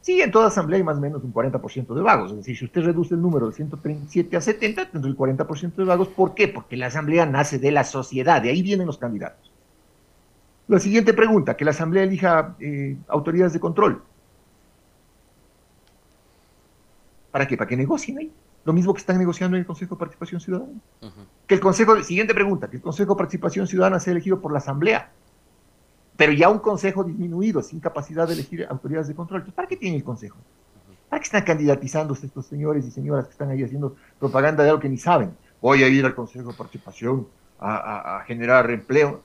Sí, 0.00 0.20
en 0.20 0.30
toda 0.30 0.46
asamblea 0.46 0.76
hay 0.76 0.84
más 0.84 0.98
o 0.98 1.00
menos 1.00 1.24
un 1.24 1.34
40% 1.34 1.94
de 1.94 2.00
vagos. 2.00 2.30
Es 2.30 2.36
decir, 2.38 2.56
si 2.56 2.64
usted 2.64 2.82
reduce 2.82 3.14
el 3.14 3.20
número 3.20 3.48
de 3.48 3.54
137 3.54 4.36
a 4.36 4.40
70, 4.40 4.90
tendrá 4.90 5.10
el 5.10 5.16
40% 5.16 5.74
de 5.74 5.84
vagos. 5.84 6.08
¿Por 6.08 6.34
qué? 6.34 6.46
Porque 6.48 6.76
la 6.76 6.86
asamblea 6.86 7.26
nace 7.26 7.58
de 7.58 7.72
la 7.72 7.82
sociedad, 7.82 8.40
de 8.40 8.50
ahí 8.50 8.62
vienen 8.62 8.86
los 8.86 8.98
candidatos. 8.98 9.52
La 10.68 10.78
siguiente 10.78 11.12
pregunta, 11.12 11.56
que 11.56 11.64
la 11.64 11.72
asamblea 11.72 12.04
elija 12.04 12.54
eh, 12.60 12.96
autoridades 13.08 13.52
de 13.52 13.60
control. 13.60 14.02
¿Para 17.30 17.46
qué? 17.46 17.56
Para 17.56 17.68
que 17.68 17.76
negocien 17.76 18.18
ahí. 18.18 18.32
Lo 18.66 18.72
mismo 18.72 18.92
que 18.92 18.98
están 18.98 19.16
negociando 19.16 19.56
en 19.56 19.60
el 19.60 19.66
Consejo 19.66 19.94
de 19.94 20.00
Participación 20.00 20.40
Ciudadana. 20.40 20.72
Que 21.46 21.54
el 21.54 21.60
Consejo, 21.60 22.02
siguiente 22.02 22.34
pregunta, 22.34 22.68
que 22.68 22.78
el 22.78 22.82
Consejo 22.82 23.14
de 23.14 23.18
Participación 23.18 23.68
Ciudadana 23.68 24.00
sea 24.00 24.10
elegido 24.10 24.40
por 24.40 24.50
la 24.50 24.58
Asamblea, 24.58 25.12
pero 26.16 26.32
ya 26.32 26.48
un 26.48 26.58
Consejo 26.58 27.04
disminuido, 27.04 27.62
sin 27.62 27.78
capacidad 27.78 28.26
de 28.26 28.34
elegir 28.34 28.66
autoridades 28.68 29.06
de 29.06 29.14
control. 29.14 29.44
¿para 29.44 29.68
qué 29.68 29.76
tiene 29.76 29.98
el 29.98 30.02
Consejo? 30.02 30.36
¿Para 31.08 31.20
qué 31.20 31.26
están 31.26 31.44
candidatizándose 31.44 32.26
estos 32.26 32.46
señores 32.46 32.84
y 32.84 32.90
señoras 32.90 33.26
que 33.26 33.30
están 33.30 33.50
ahí 33.50 33.62
haciendo 33.62 33.94
propaganda 34.18 34.64
de 34.64 34.70
algo 34.70 34.82
que 34.82 34.88
ni 34.88 34.98
saben? 34.98 35.36
Voy 35.62 35.84
a 35.84 35.88
ir 35.88 36.04
al 36.04 36.16
Consejo 36.16 36.50
de 36.50 36.58
Participación 36.58 37.28
a, 37.60 38.24
generar 38.26 38.68
empleo. 38.72 39.22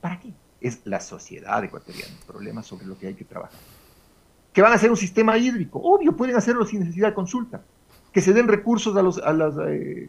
¿Para 0.00 0.18
qué? 0.18 0.32
Es 0.58 0.80
la 0.86 1.00
sociedad 1.00 1.62
ecuatoriana 1.62 2.14
el 2.18 2.26
problema 2.26 2.62
sobre 2.62 2.86
lo 2.86 2.98
que 2.98 3.08
hay 3.08 3.14
que 3.14 3.26
trabajar. 3.26 3.60
¿Que 4.54 4.62
van 4.62 4.72
a 4.72 4.76
hacer 4.76 4.88
un 4.88 4.96
sistema 4.96 5.36
hídrico? 5.36 5.78
Obvio, 5.82 6.16
pueden 6.16 6.34
hacerlo 6.34 6.64
sin 6.64 6.80
necesidad 6.80 7.08
de 7.08 7.14
consulta 7.14 7.60
que 8.12 8.20
se 8.20 8.32
den 8.32 8.48
recursos 8.48 8.96
a 8.96 9.02
los, 9.02 9.18
a 9.18 9.32
las, 9.32 9.56
eh, 9.66 10.08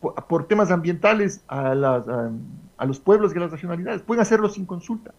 por, 0.00 0.46
temas 0.46 0.70
ambientales 0.70 1.42
a, 1.48 1.74
las, 1.74 2.06
a, 2.08 2.86
los 2.86 3.00
pueblos 3.00 3.34
y 3.34 3.38
a 3.38 3.40
las 3.40 3.52
nacionalidades. 3.52 4.02
Pueden 4.02 4.22
hacerlo 4.22 4.48
sin 4.48 4.64
consulta. 4.64 5.12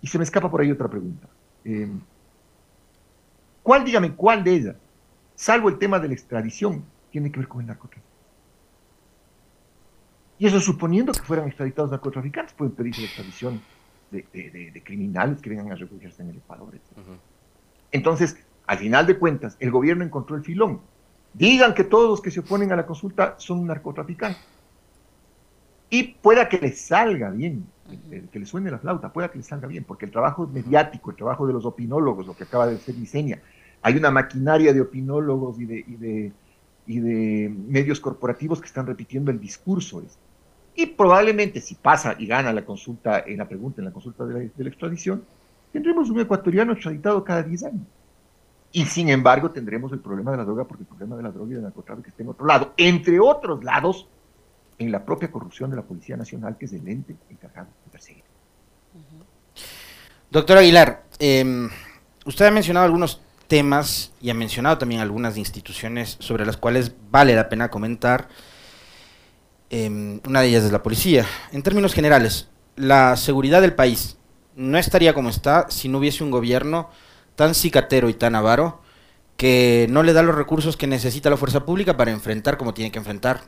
Y 0.00 0.06
se 0.06 0.18
me 0.18 0.24
escapa 0.24 0.50
por 0.50 0.60
ahí 0.60 0.70
otra 0.70 0.88
pregunta. 0.88 1.28
Em, 1.64 2.00
¿Cuál, 3.62 3.84
dígame, 3.84 4.14
cuál 4.14 4.44
de 4.44 4.54
ellas, 4.54 4.76
salvo 5.34 5.68
el 5.68 5.78
tema 5.78 5.98
de 5.98 6.08
la 6.08 6.14
extradición, 6.14 6.84
tiene 7.10 7.32
que 7.32 7.40
ver 7.40 7.48
con 7.48 7.60
el 7.60 7.66
narcotráfico? 7.66 8.06
Y 10.38 10.46
eso 10.46 10.60
suponiendo 10.60 11.12
que 11.12 11.22
fueran 11.22 11.48
extraditados 11.48 11.90
narcotraficantes, 11.90 12.54
pueden 12.54 12.74
pedirse 12.74 13.00
la 13.00 13.06
extradición 13.06 13.60
de, 14.10 14.82
criminales 14.84 15.40
que 15.40 15.50
vengan 15.50 15.72
a 15.72 15.74
refugiarse 15.74 16.22
en 16.22 16.30
el 16.30 16.36
Ecuador. 16.36 16.78
Entonces, 17.90 18.36
al 18.66 18.78
final 18.78 19.06
de 19.06 19.18
cuentas, 19.18 19.56
el 19.60 19.70
gobierno 19.70 20.04
encontró 20.04 20.36
el 20.36 20.42
filón. 20.42 20.80
Digan 21.34 21.74
que 21.74 21.84
todos 21.84 22.08
los 22.08 22.20
que 22.20 22.30
se 22.30 22.40
oponen 22.40 22.72
a 22.72 22.76
la 22.76 22.86
consulta 22.86 23.34
son 23.38 23.66
narcotraficantes. 23.66 24.42
Y 25.88 26.14
pueda 26.14 26.48
que 26.48 26.58
les 26.58 26.80
salga 26.80 27.30
bien, 27.30 27.66
que 28.32 28.38
les 28.38 28.48
suene 28.48 28.70
la 28.70 28.78
flauta, 28.78 29.12
pueda 29.12 29.30
que 29.30 29.38
les 29.38 29.46
salga 29.46 29.68
bien, 29.68 29.84
porque 29.84 30.06
el 30.06 30.10
trabajo 30.10 30.48
mediático, 30.48 31.10
el 31.10 31.16
trabajo 31.16 31.46
de 31.46 31.52
los 31.52 31.64
opinólogos, 31.64 32.26
lo 32.26 32.36
que 32.36 32.44
acaba 32.44 32.66
de 32.66 32.78
ser 32.78 32.96
diseña, 32.96 33.40
hay 33.82 33.96
una 33.96 34.10
maquinaria 34.10 34.72
de 34.72 34.80
opinólogos 34.80 35.60
y 35.60 35.66
de, 35.66 35.84
de, 35.86 36.32
y 36.86 36.98
de 36.98 37.48
medios 37.48 38.00
corporativos 38.00 38.60
que 38.60 38.66
están 38.66 38.86
repitiendo 38.86 39.30
el 39.30 39.38
discurso. 39.38 40.02
Y 40.74 40.86
probablemente 40.86 41.60
si 41.60 41.76
pasa 41.76 42.16
y 42.18 42.26
gana 42.26 42.52
la 42.52 42.64
consulta 42.64 43.20
en 43.20 43.38
la 43.38 43.48
pregunta, 43.48 43.80
en 43.80 43.84
la 43.84 43.92
consulta 43.92 44.26
de 44.26 44.34
la, 44.34 44.40
de 44.40 44.64
la 44.64 44.68
extradición, 44.68 45.22
tendremos 45.72 46.10
un 46.10 46.18
ecuatoriano 46.18 46.72
extraditado 46.72 47.22
cada 47.22 47.44
10 47.44 47.62
años. 47.64 47.86
Y 48.76 48.84
sin 48.84 49.08
embargo 49.08 49.52
tendremos 49.52 49.90
el 49.92 50.00
problema 50.00 50.32
de 50.32 50.36
la 50.36 50.44
droga 50.44 50.64
porque 50.64 50.82
el 50.82 50.86
problema 50.86 51.16
de 51.16 51.22
la 51.22 51.30
droga 51.30 51.50
y 51.50 51.54
del 51.54 51.62
narcotráfico 51.62 52.10
está 52.10 52.22
en 52.22 52.28
otro 52.28 52.44
lado. 52.44 52.74
Entre 52.76 53.18
otros 53.18 53.64
lados, 53.64 54.06
en 54.78 54.92
la 54.92 55.02
propia 55.02 55.30
corrupción 55.30 55.70
de 55.70 55.76
la 55.76 55.82
Policía 55.82 56.14
Nacional, 56.14 56.58
que 56.58 56.66
es 56.66 56.74
el 56.74 56.86
ente 56.86 57.16
encargado 57.30 57.68
de 57.86 57.90
perseguir. 57.90 58.22
Doctor 60.30 60.58
Aguilar, 60.58 61.04
em, 61.18 61.70
usted 62.26 62.44
ha 62.44 62.50
mencionado 62.50 62.84
algunos 62.84 63.22
temas 63.46 64.12
y 64.20 64.28
ha 64.28 64.34
mencionado 64.34 64.76
también 64.76 65.00
algunas 65.00 65.38
instituciones 65.38 66.18
sobre 66.20 66.44
las 66.44 66.58
cuales 66.58 66.92
vale 67.10 67.34
la 67.34 67.48
pena 67.48 67.70
comentar. 67.70 68.28
Em, 69.70 70.20
una 70.28 70.42
de 70.42 70.48
ellas 70.48 70.64
es 70.64 70.72
la 70.72 70.82
policía. 70.82 71.24
En 71.50 71.62
términos 71.62 71.94
generales, 71.94 72.50
la 72.76 73.16
seguridad 73.16 73.62
del 73.62 73.72
país 73.72 74.18
no 74.54 74.76
estaría 74.76 75.14
como 75.14 75.30
está 75.30 75.70
si 75.70 75.88
no 75.88 75.96
hubiese 75.96 76.22
un 76.22 76.30
gobierno 76.30 76.90
tan 77.36 77.54
cicatero 77.54 78.08
y 78.08 78.14
tan 78.14 78.34
avaro 78.34 78.80
que 79.36 79.86
no 79.90 80.02
le 80.02 80.12
da 80.12 80.22
los 80.22 80.34
recursos 80.34 80.76
que 80.76 80.86
necesita 80.86 81.30
la 81.30 81.36
fuerza 81.36 81.64
pública 81.64 81.96
para 81.96 82.10
enfrentar 82.10 82.56
como 82.56 82.74
tiene 82.74 82.90
que 82.90 82.98
enfrentar 82.98 83.42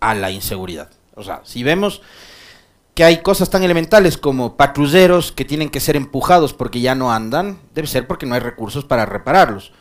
a 0.00 0.14
la 0.14 0.30
inseguridad. 0.30 0.90
O 1.14 1.22
sea, 1.22 1.40
si 1.44 1.62
vemos 1.62 2.02
que 2.94 3.04
hay 3.04 3.22
cosas 3.22 3.50
tan 3.50 3.62
elementales 3.62 4.18
como 4.18 4.56
patrulleros 4.56 5.32
que 5.32 5.44
tienen 5.44 5.70
que 5.70 5.80
ser 5.80 5.96
empujados 5.96 6.52
porque 6.52 6.80
ya 6.80 6.94
no 6.94 7.12
andan, 7.12 7.58
debe 7.74 7.88
ser 7.88 8.06
porque 8.06 8.26
no 8.26 8.34
hay 8.34 8.40
recursos 8.40 8.84
para 8.84 9.06
repararlos. 9.06 9.72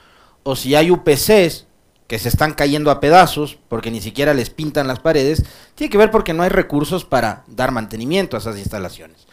O 0.44 0.56
si 0.56 0.76
hay 0.76 0.90
UPCs 0.90 1.68
que 2.08 2.20
se 2.20 2.30
están 2.30 2.54
cayendo 2.54 2.90
a 2.92 3.00
pedazos 3.00 3.58
porque 3.68 3.92
ni 3.92 4.02
siquiera 4.02 4.34
les 4.34 4.50
pintan 4.50 4.88
las 4.88 5.00
paredes, 5.00 5.44
tiene 5.76 5.92
que 5.92 5.98
ver 5.98 6.12
porque 6.12 6.34
no 6.34 6.44
hay 6.44 6.50
recursos 6.50 7.06
para 7.06 7.44
dar 7.48 7.72
mantenimiento 7.72 8.36
a 8.36 8.40
esas 8.40 8.58
instalaciones. 8.58 9.28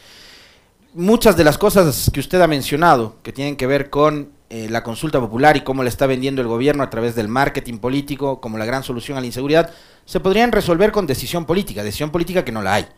Muchas 0.93 1.37
de 1.37 1.45
las 1.45 1.57
cosas 1.57 2.11
que 2.13 2.19
usted 2.19 2.41
ha 2.41 2.49
mencionado, 2.49 3.15
que 3.23 3.33
tienen 3.33 3.55
que 3.55 3.69
ver 3.69 3.91
con 3.91 4.33
eh, 4.49 4.67
la 4.69 4.83
consulta 4.83 5.21
popular 5.21 5.57
y 5.57 5.61
cómo 5.61 5.85
le 5.85 5.89
está 5.89 6.07
vendiendo 6.07 6.43
el 6.43 6.49
gobierno 6.49 6.83
a 6.83 6.91
través 6.91 7.15
del 7.15 7.29
marketing 7.29 7.79
político 7.79 8.41
como 8.41 8.59
la 8.59 8.65
gran 8.65 8.83
solución 8.83 9.17
a 9.17 9.21
la 9.21 9.27
inseguridad, 9.29 9.71
se 10.05 10.19
podrían 10.19 10.51
resolver 10.51 10.91
con 10.91 11.07
decisión 11.07 11.45
política, 11.45 11.85
decisión 11.85 12.11
política 12.11 12.45
que 12.45 12.51
no 12.51 12.61
la 12.61 12.75
hay. 12.75 12.89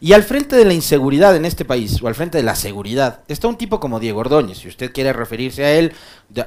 Y 0.00 0.12
al 0.12 0.22
frente 0.22 0.54
de 0.54 0.64
la 0.64 0.74
inseguridad 0.74 1.34
en 1.34 1.44
este 1.44 1.64
país, 1.64 2.00
o 2.00 2.06
al 2.06 2.14
frente 2.14 2.38
de 2.38 2.44
la 2.44 2.54
seguridad, 2.54 3.22
está 3.26 3.48
un 3.48 3.58
tipo 3.58 3.80
como 3.80 3.98
Diego 3.98 4.20
Ordóñez. 4.20 4.58
Si 4.58 4.68
usted 4.68 4.92
quiere 4.92 5.12
referirse 5.12 5.64
a 5.64 5.72
él, 5.72 5.92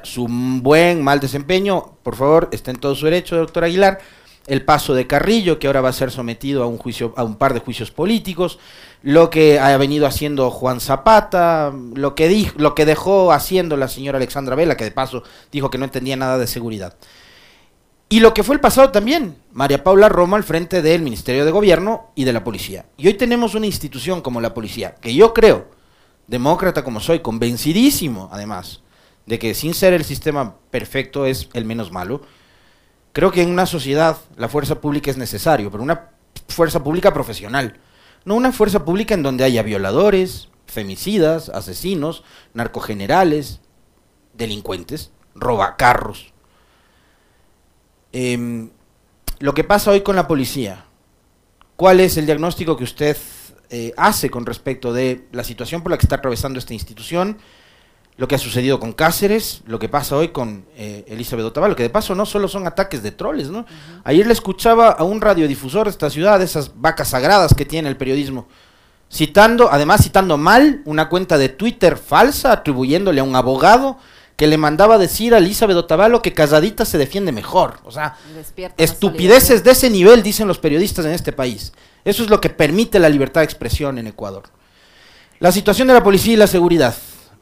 su 0.04 0.26
buen, 0.26 1.02
mal 1.02 1.20
desempeño, 1.20 1.98
por 2.02 2.16
favor, 2.16 2.48
está 2.50 2.70
en 2.70 2.78
todo 2.78 2.94
su 2.94 3.04
derecho, 3.04 3.36
doctor 3.36 3.64
Aguilar. 3.64 4.00
El 4.46 4.64
paso 4.64 4.94
de 4.94 5.06
Carrillo, 5.06 5.58
que 5.58 5.66
ahora 5.66 5.80
va 5.80 5.88
a 5.88 5.94
ser 5.94 6.10
sometido 6.10 6.62
a 6.62 6.66
un 6.66 6.76
juicio, 6.76 7.14
a 7.16 7.24
un 7.24 7.36
par 7.36 7.54
de 7.54 7.60
juicios 7.60 7.90
políticos 7.90 8.58
lo 9.04 9.28
que 9.28 9.58
ha 9.58 9.76
venido 9.76 10.06
haciendo 10.06 10.50
Juan 10.50 10.80
Zapata, 10.80 11.74
lo 11.94 12.14
que, 12.14 12.26
dijo, 12.26 12.54
lo 12.56 12.74
que 12.74 12.86
dejó 12.86 13.32
haciendo 13.32 13.76
la 13.76 13.88
señora 13.88 14.16
Alexandra 14.16 14.56
Vela, 14.56 14.78
que 14.78 14.84
de 14.84 14.92
paso 14.92 15.22
dijo 15.52 15.68
que 15.68 15.76
no 15.76 15.84
entendía 15.84 16.16
nada 16.16 16.38
de 16.38 16.46
seguridad. 16.46 16.96
Y 18.08 18.20
lo 18.20 18.32
que 18.32 18.42
fue 18.42 18.54
el 18.54 18.62
pasado 18.62 18.90
también, 18.92 19.36
María 19.52 19.84
Paula 19.84 20.08
Roma 20.08 20.38
al 20.38 20.44
frente 20.44 20.80
del 20.80 21.02
Ministerio 21.02 21.44
de 21.44 21.50
Gobierno 21.50 22.12
y 22.14 22.24
de 22.24 22.32
la 22.32 22.44
Policía. 22.44 22.86
Y 22.96 23.06
hoy 23.08 23.14
tenemos 23.14 23.54
una 23.54 23.66
institución 23.66 24.22
como 24.22 24.40
la 24.40 24.54
Policía, 24.54 24.94
que 25.02 25.14
yo 25.14 25.34
creo, 25.34 25.66
demócrata 26.26 26.82
como 26.82 27.00
soy, 27.00 27.20
convencidísimo 27.20 28.30
además, 28.32 28.80
de 29.26 29.38
que 29.38 29.52
sin 29.52 29.74
ser 29.74 29.92
el 29.92 30.04
sistema 30.04 30.56
perfecto 30.70 31.26
es 31.26 31.50
el 31.52 31.66
menos 31.66 31.92
malo. 31.92 32.22
Creo 33.14 33.32
que 33.32 33.40
en 33.40 33.48
una 33.48 33.64
sociedad 33.64 34.18
la 34.36 34.50
fuerza 34.50 34.82
pública 34.82 35.10
es 35.10 35.16
necesario, 35.16 35.70
pero 35.70 35.82
una 35.82 36.10
fuerza 36.48 36.84
pública 36.84 37.14
profesional 37.14 37.80
no 38.24 38.36
una 38.36 38.52
fuerza 38.52 38.84
pública 38.84 39.14
en 39.14 39.22
donde 39.22 39.44
haya 39.44 39.62
violadores, 39.62 40.48
femicidas, 40.66 41.50
asesinos, 41.50 42.24
narcogenerales, 42.54 43.60
delincuentes, 44.32 45.10
robacarros. 45.34 46.32
Eh, 48.12 48.68
lo 49.40 49.54
que 49.54 49.64
pasa 49.64 49.90
hoy 49.90 50.00
con 50.00 50.16
la 50.16 50.26
policía, 50.26 50.86
¿cuál 51.76 52.00
es 52.00 52.16
el 52.16 52.26
diagnóstico 52.26 52.76
que 52.76 52.84
usted 52.84 53.16
eh, 53.70 53.92
hace 53.96 54.30
con 54.30 54.46
respecto 54.46 54.92
de 54.92 55.26
la 55.32 55.44
situación 55.44 55.82
por 55.82 55.90
la 55.90 55.98
que 55.98 56.06
está 56.06 56.16
atravesando 56.16 56.58
esta 56.58 56.74
institución? 56.74 57.38
Lo 58.16 58.28
que 58.28 58.36
ha 58.36 58.38
sucedido 58.38 58.78
con 58.78 58.92
Cáceres, 58.92 59.62
lo 59.66 59.78
que 59.78 59.88
pasa 59.88 60.16
hoy 60.16 60.28
con 60.28 60.64
eh, 60.76 61.04
Elizabeth 61.08 61.46
Otavalo, 61.46 61.74
que 61.74 61.82
de 61.82 61.90
paso 61.90 62.14
no 62.14 62.26
solo 62.26 62.46
son 62.46 62.66
ataques 62.66 63.02
de 63.02 63.10
troles, 63.10 63.50
¿no? 63.50 63.66
Ayer 64.04 64.26
le 64.26 64.32
escuchaba 64.32 64.90
a 64.90 65.02
un 65.02 65.20
radiodifusor 65.20 65.86
de 65.86 65.90
esta 65.90 66.10
ciudad, 66.10 66.38
de 66.38 66.44
esas 66.44 66.80
vacas 66.80 67.08
sagradas 67.08 67.54
que 67.54 67.64
tiene 67.64 67.88
el 67.88 67.96
periodismo, 67.96 68.46
citando, 69.12 69.68
además 69.70 70.02
citando 70.02 70.36
mal, 70.36 70.82
una 70.84 71.08
cuenta 71.08 71.38
de 71.38 71.48
Twitter 71.48 71.96
falsa, 71.96 72.52
atribuyéndole 72.52 73.20
a 73.20 73.24
un 73.24 73.34
abogado 73.34 73.98
que 74.36 74.46
le 74.46 74.58
mandaba 74.58 74.98
decir 74.98 75.34
a 75.34 75.38
Elizabeth 75.38 75.76
Otavalo 75.76 76.22
que 76.22 76.32
Casadita 76.32 76.84
se 76.84 76.98
defiende 76.98 77.32
mejor. 77.32 77.78
O 77.84 77.90
sea, 77.90 78.16
estupideces 78.76 79.62
de 79.64 79.72
ese 79.72 79.90
nivel, 79.90 80.22
dicen 80.22 80.48
los 80.48 80.58
periodistas 80.58 81.04
en 81.04 81.12
este 81.12 81.32
país. 81.32 81.72
Eso 82.04 82.22
es 82.22 82.30
lo 82.30 82.40
que 82.40 82.50
permite 82.50 82.98
la 82.98 83.08
libertad 83.08 83.40
de 83.40 83.46
expresión 83.46 83.98
en 83.98 84.06
Ecuador. 84.06 84.44
La 85.40 85.52
situación 85.52 85.88
de 85.88 85.94
la 85.94 86.02
policía 86.02 86.34
y 86.34 86.36
la 86.36 86.46
seguridad. 86.46 86.94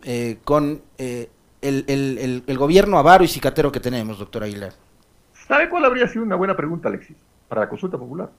Eh, 0.05 0.39
con 0.45 0.83
eh, 0.99 1.31
el, 1.61 2.59
gobierno 2.59 2.99
avaro 2.99 3.25
y 3.25 3.29
cicatero 3.29 3.71
que 3.71 3.81
tenemos, 3.81 4.19
doctor 4.19 4.43
Aguilar? 4.43 4.73
¿Sabe 5.47 5.69
cuál 5.69 5.85
habría 5.85 6.09
sido 6.09 6.25
una 6.25 6.37
buena 6.37 6.57
pregunta, 6.57 6.89
Alexis, 6.89 7.17
para 7.49 7.63
la 7.63 7.69
consulta 7.69 7.99
popular? 7.99 8.31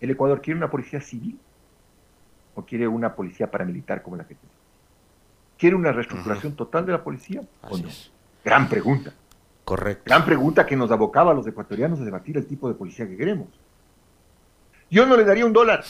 ¿El 0.00 0.10
Ecuador 0.10 0.40
quiere 0.40 0.58
una 0.58 0.70
policía 0.70 1.00
civil 1.00 1.38
o 2.54 2.64
quiere 2.64 2.86
una 2.88 3.14
policía 3.14 3.50
paramilitar 3.50 4.02
como 4.02 4.16
la 4.16 4.24
que 4.24 4.34
tiene? 4.34 4.54
¿Quiere 5.58 5.76
una 5.76 5.92
reestructuración 5.92 6.54
total 6.56 6.86
de 6.86 6.92
la 6.92 7.02
policía 7.02 7.42
o 7.62 7.76
no? 7.76 7.88
Gran 8.44 8.68
pregunta. 8.68 9.12
Correcto. 9.64 10.04
Gran 10.06 10.24
pregunta 10.24 10.66
que 10.66 10.74
nos 10.74 10.90
abocaba 10.90 11.32
a 11.32 11.34
los 11.34 11.46
ecuatorianos 11.46 12.00
a 12.00 12.04
debatir 12.04 12.36
el 12.36 12.46
tipo 12.46 12.68
de 12.68 12.74
policía 12.74 13.06
que 13.06 13.16
queremos. 13.16 13.48
Yo 14.90 15.06
no 15.06 15.16
le 15.16 15.24
daría 15.24 15.46
un 15.46 15.52
dólar, 15.52 15.84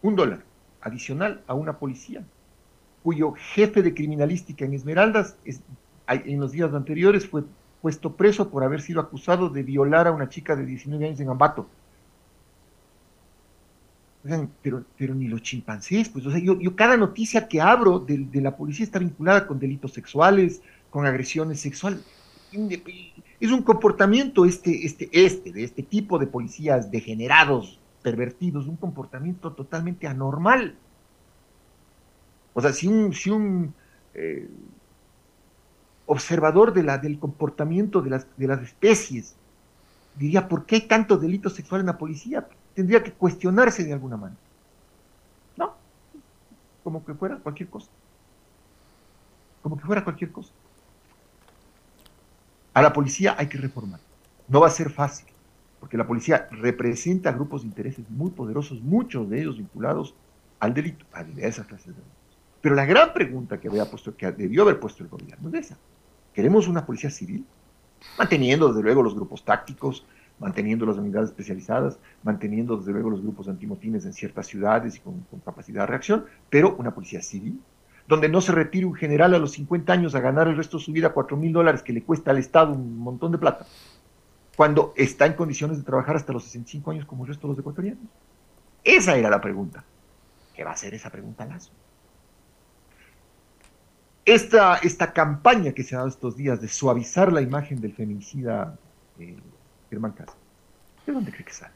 un 0.00 0.16
dólar 0.16 0.42
adicional 0.80 1.42
a 1.46 1.54
una 1.54 1.78
policía 1.78 2.24
cuyo 3.02 3.32
jefe 3.32 3.82
de 3.82 3.94
criminalística 3.94 4.64
en 4.64 4.74
Esmeraldas 4.74 5.36
en 6.06 6.40
los 6.40 6.52
días 6.52 6.72
anteriores 6.74 7.26
fue 7.26 7.44
puesto 7.80 8.14
preso 8.14 8.48
por 8.48 8.62
haber 8.62 8.80
sido 8.80 9.00
acusado 9.00 9.48
de 9.48 9.62
violar 9.62 10.06
a 10.06 10.12
una 10.12 10.28
chica 10.28 10.54
de 10.54 10.64
19 10.64 11.04
años 11.04 11.20
en 11.20 11.28
Ambato. 11.28 11.68
pero, 14.62 14.84
pero 14.96 15.14
ni 15.14 15.26
los 15.26 15.42
chimpancés, 15.42 16.08
pues, 16.08 16.24
o 16.24 16.30
sea, 16.30 16.38
yo, 16.38 16.76
cada 16.76 16.96
noticia 16.96 17.48
que 17.48 17.60
abro 17.60 17.98
de, 17.98 18.40
la 18.40 18.56
policía 18.56 18.84
está 18.84 19.00
vinculada 19.00 19.48
con 19.48 19.58
delitos 19.58 19.92
sexuales, 19.92 20.62
con 20.90 21.06
agresiones 21.06 21.60
sexuales. 21.60 22.00
Es 23.40 23.50
un 23.50 23.62
comportamiento 23.62 24.44
este, 24.44 24.86
este, 24.86 25.08
este, 25.12 25.50
de 25.50 25.64
este 25.64 25.82
tipo 25.82 26.18
de 26.20 26.28
policías 26.28 26.90
degenerados, 26.92 27.80
pervertidos, 28.02 28.68
un 28.68 28.76
comportamiento 28.76 29.52
totalmente 29.52 30.06
anormal. 30.06 30.76
O 32.54 32.60
sea, 32.60 32.72
si 32.72 32.86
un, 32.86 33.12
si 33.14 33.30
un 33.30 33.74
eh, 34.14 34.48
observador 36.06 36.72
del 36.72 37.18
comportamiento 37.18 38.02
de 38.02 38.10
las, 38.10 38.26
de 38.36 38.46
las 38.46 38.60
especies 38.62 39.34
diría, 40.16 40.48
¿por 40.48 40.66
qué 40.66 40.76
hay 40.76 40.80
tanto 40.82 41.16
delito 41.16 41.48
sexual 41.48 41.80
en 41.80 41.86
la 41.86 41.98
policía? 41.98 42.46
Tendría 42.74 43.02
que 43.02 43.12
cuestionarse 43.12 43.84
de 43.84 43.92
alguna 43.92 44.16
manera. 44.16 44.40
No, 45.56 45.74
como 46.84 47.04
que 47.04 47.14
fuera 47.14 47.38
cualquier 47.38 47.68
cosa. 47.68 47.88
Como 49.62 49.78
que 49.78 49.84
fuera 49.84 50.04
cualquier 50.04 50.32
cosa. 50.32 50.50
A 52.74 52.82
la 52.82 52.92
policía 52.92 53.34
hay 53.38 53.48
que 53.48 53.58
reformar. 53.58 54.00
No 54.48 54.60
va 54.60 54.66
a 54.66 54.70
ser 54.70 54.90
fácil, 54.90 55.26
porque 55.80 55.96
la 55.96 56.06
policía 56.06 56.48
representa 56.50 57.32
grupos 57.32 57.62
de 57.62 57.68
intereses 57.68 58.08
muy 58.10 58.30
poderosos, 58.30 58.80
muchos 58.80 59.28
de 59.30 59.40
ellos 59.40 59.56
vinculados 59.56 60.14
al 60.58 60.74
delito, 60.74 61.04
a 61.12 61.22
diversas 61.22 61.66
clases 61.66 61.88
de 61.88 61.92
delitos. 61.92 62.21
Pero 62.62 62.76
la 62.76 62.86
gran 62.86 63.12
pregunta 63.12 63.60
que, 63.60 63.68
había 63.68 63.90
puesto, 63.90 64.16
que 64.16 64.30
debió 64.30 64.62
haber 64.62 64.78
puesto 64.80 65.02
el 65.02 65.10
gobierno 65.10 65.48
es 65.50 65.66
esa. 65.66 65.78
¿Queremos 66.32 66.68
una 66.68 66.86
policía 66.86 67.10
civil? 67.10 67.44
Manteniendo 68.16 68.68
desde 68.68 68.82
luego 68.82 69.02
los 69.02 69.14
grupos 69.14 69.44
tácticos, 69.44 70.06
manteniendo 70.38 70.86
las 70.86 70.96
unidades 70.96 71.30
especializadas, 71.30 71.98
manteniendo 72.22 72.76
desde 72.76 72.92
luego 72.92 73.10
los 73.10 73.20
grupos 73.20 73.48
antimotines 73.48 74.04
en 74.06 74.12
ciertas 74.12 74.46
ciudades 74.46 74.96
y 74.96 75.00
con, 75.00 75.24
capacidad 75.44 75.82
de 75.82 75.86
reacción, 75.86 76.24
pero 76.48 76.76
una 76.76 76.94
policía 76.94 77.20
civil, 77.20 77.60
donde 78.06 78.28
no 78.28 78.40
se 78.40 78.52
retire 78.52 78.86
un 78.86 78.94
general 78.94 79.34
a 79.34 79.38
los 79.38 79.52
50 79.52 79.92
años 79.92 80.14
a 80.14 80.20
ganar 80.20 80.46
el 80.46 80.56
resto 80.56 80.78
de 80.78 80.84
su 80.84 80.92
vida 80.92 81.12
4 81.12 81.36
mil 81.36 81.52
dólares 81.52 81.82
que 81.82 81.92
le 81.92 82.02
cuesta 82.02 82.30
al 82.30 82.38
Estado 82.38 82.72
un 82.72 82.96
montón 82.98 83.32
de 83.32 83.38
plata, 83.38 83.66
cuando 84.56 84.92
está 84.96 85.26
en 85.26 85.34
condiciones 85.34 85.78
de 85.78 85.84
trabajar 85.84 86.16
hasta 86.16 86.32
los 86.32 86.44
65 86.44 86.90
años 86.92 87.06
como 87.06 87.24
el 87.24 87.28
resto 87.28 87.46
de 87.46 87.52
los 87.52 87.58
ecuatorianos. 87.58 88.04
Esa 88.84 89.16
era 89.16 89.30
la 89.30 89.40
pregunta. 89.40 89.84
¿Qué 90.54 90.64
va 90.64 90.72
a 90.72 90.76
ser 90.76 90.94
esa 90.94 91.10
pregunta 91.10 91.46
Lazo? 91.46 91.72
Esta, 94.24 94.76
esta 94.76 95.12
campaña 95.12 95.72
que 95.72 95.82
se 95.82 95.94
ha 95.94 95.98
dado 95.98 96.08
estos 96.08 96.36
días 96.36 96.60
de 96.60 96.68
suavizar 96.68 97.32
la 97.32 97.40
imagen 97.40 97.80
del 97.80 97.92
feminicida 97.92 98.78
eh, 99.18 99.36
Germán 99.90 100.12
Casa, 100.12 100.34
¿de 101.06 101.12
dónde 101.12 101.32
cree 101.32 101.44
que 101.44 101.52
sale? 101.52 101.74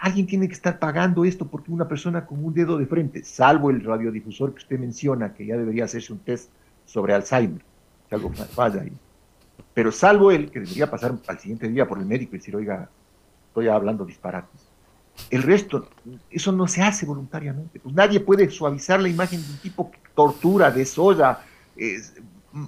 Alguien 0.00 0.26
tiene 0.26 0.48
que 0.48 0.54
estar 0.54 0.78
pagando 0.78 1.24
esto 1.24 1.46
porque 1.46 1.72
una 1.72 1.88
persona 1.88 2.26
con 2.26 2.44
un 2.44 2.52
dedo 2.52 2.76
de 2.76 2.86
frente, 2.86 3.24
salvo 3.24 3.70
el 3.70 3.82
radiodifusor 3.82 4.52
que 4.52 4.58
usted 4.58 4.78
menciona, 4.78 5.32
que 5.32 5.46
ya 5.46 5.56
debería 5.56 5.84
hacerse 5.84 6.12
un 6.12 6.18
test 6.18 6.50
sobre 6.84 7.14
Alzheimer, 7.14 7.62
que 8.08 8.14
algo 8.14 8.30
falla 8.30 8.82
ahí. 8.82 8.92
Pero 9.72 9.90
salvo 9.90 10.30
él, 10.30 10.50
que 10.50 10.60
debería 10.60 10.90
pasar 10.90 11.14
al 11.26 11.38
siguiente 11.38 11.68
día 11.68 11.88
por 11.88 11.98
el 11.98 12.04
médico 12.04 12.34
y 12.34 12.38
decir, 12.38 12.54
oiga, 12.54 12.88
estoy 13.48 13.68
hablando 13.68 14.04
disparates. 14.04 14.67
El 15.30 15.42
resto, 15.42 15.88
eso 16.30 16.52
no 16.52 16.66
se 16.66 16.82
hace 16.82 17.04
voluntariamente. 17.04 17.80
Pues 17.80 17.94
nadie 17.94 18.20
puede 18.20 18.48
suavizar 18.50 19.00
la 19.00 19.08
imagen 19.08 19.42
de 19.42 19.50
un 19.50 19.58
tipo 19.58 19.90
que 19.90 19.98
tortura, 20.14 20.70
desolla, 20.70 21.40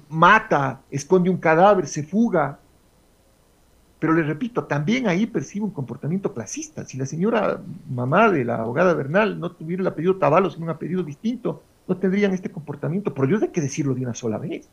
mata, 0.09 0.83
esconde 0.91 1.31
un 1.31 1.39
cadáver, 1.39 1.87
se 1.87 2.03
fuga. 2.03 2.59
Pero 3.99 4.15
le 4.15 4.23
repito, 4.23 4.65
también 4.65 5.07
ahí 5.09 5.27
percibe 5.27 5.65
un 5.65 5.73
comportamiento 5.73 6.33
clasista. 6.33 6.85
Si 6.87 6.97
la 6.97 7.07
señora 7.07 7.61
mamá 7.89 8.31
de 8.31 8.45
la 8.45 8.57
abogada 8.57 8.95
Bernal 8.95 9.39
no 9.39 9.53
tuviera 9.53 9.83
el 9.83 9.87
apellido 9.87 10.17
Tavalo, 10.17 10.51
sino 10.51 10.65
un 10.65 10.71
apellido 10.71 11.03
distinto, 11.03 11.63
no 11.87 11.97
tendrían 11.97 12.33
este 12.33 12.51
comportamiento. 12.51 13.13
Por 13.13 13.27
Dios 13.27 13.43
hay 13.43 13.49
que 13.49 13.61
decirlo 13.61 13.95
de 13.95 14.03
una 14.03 14.15
sola 14.15 14.39
vez. 14.39 14.69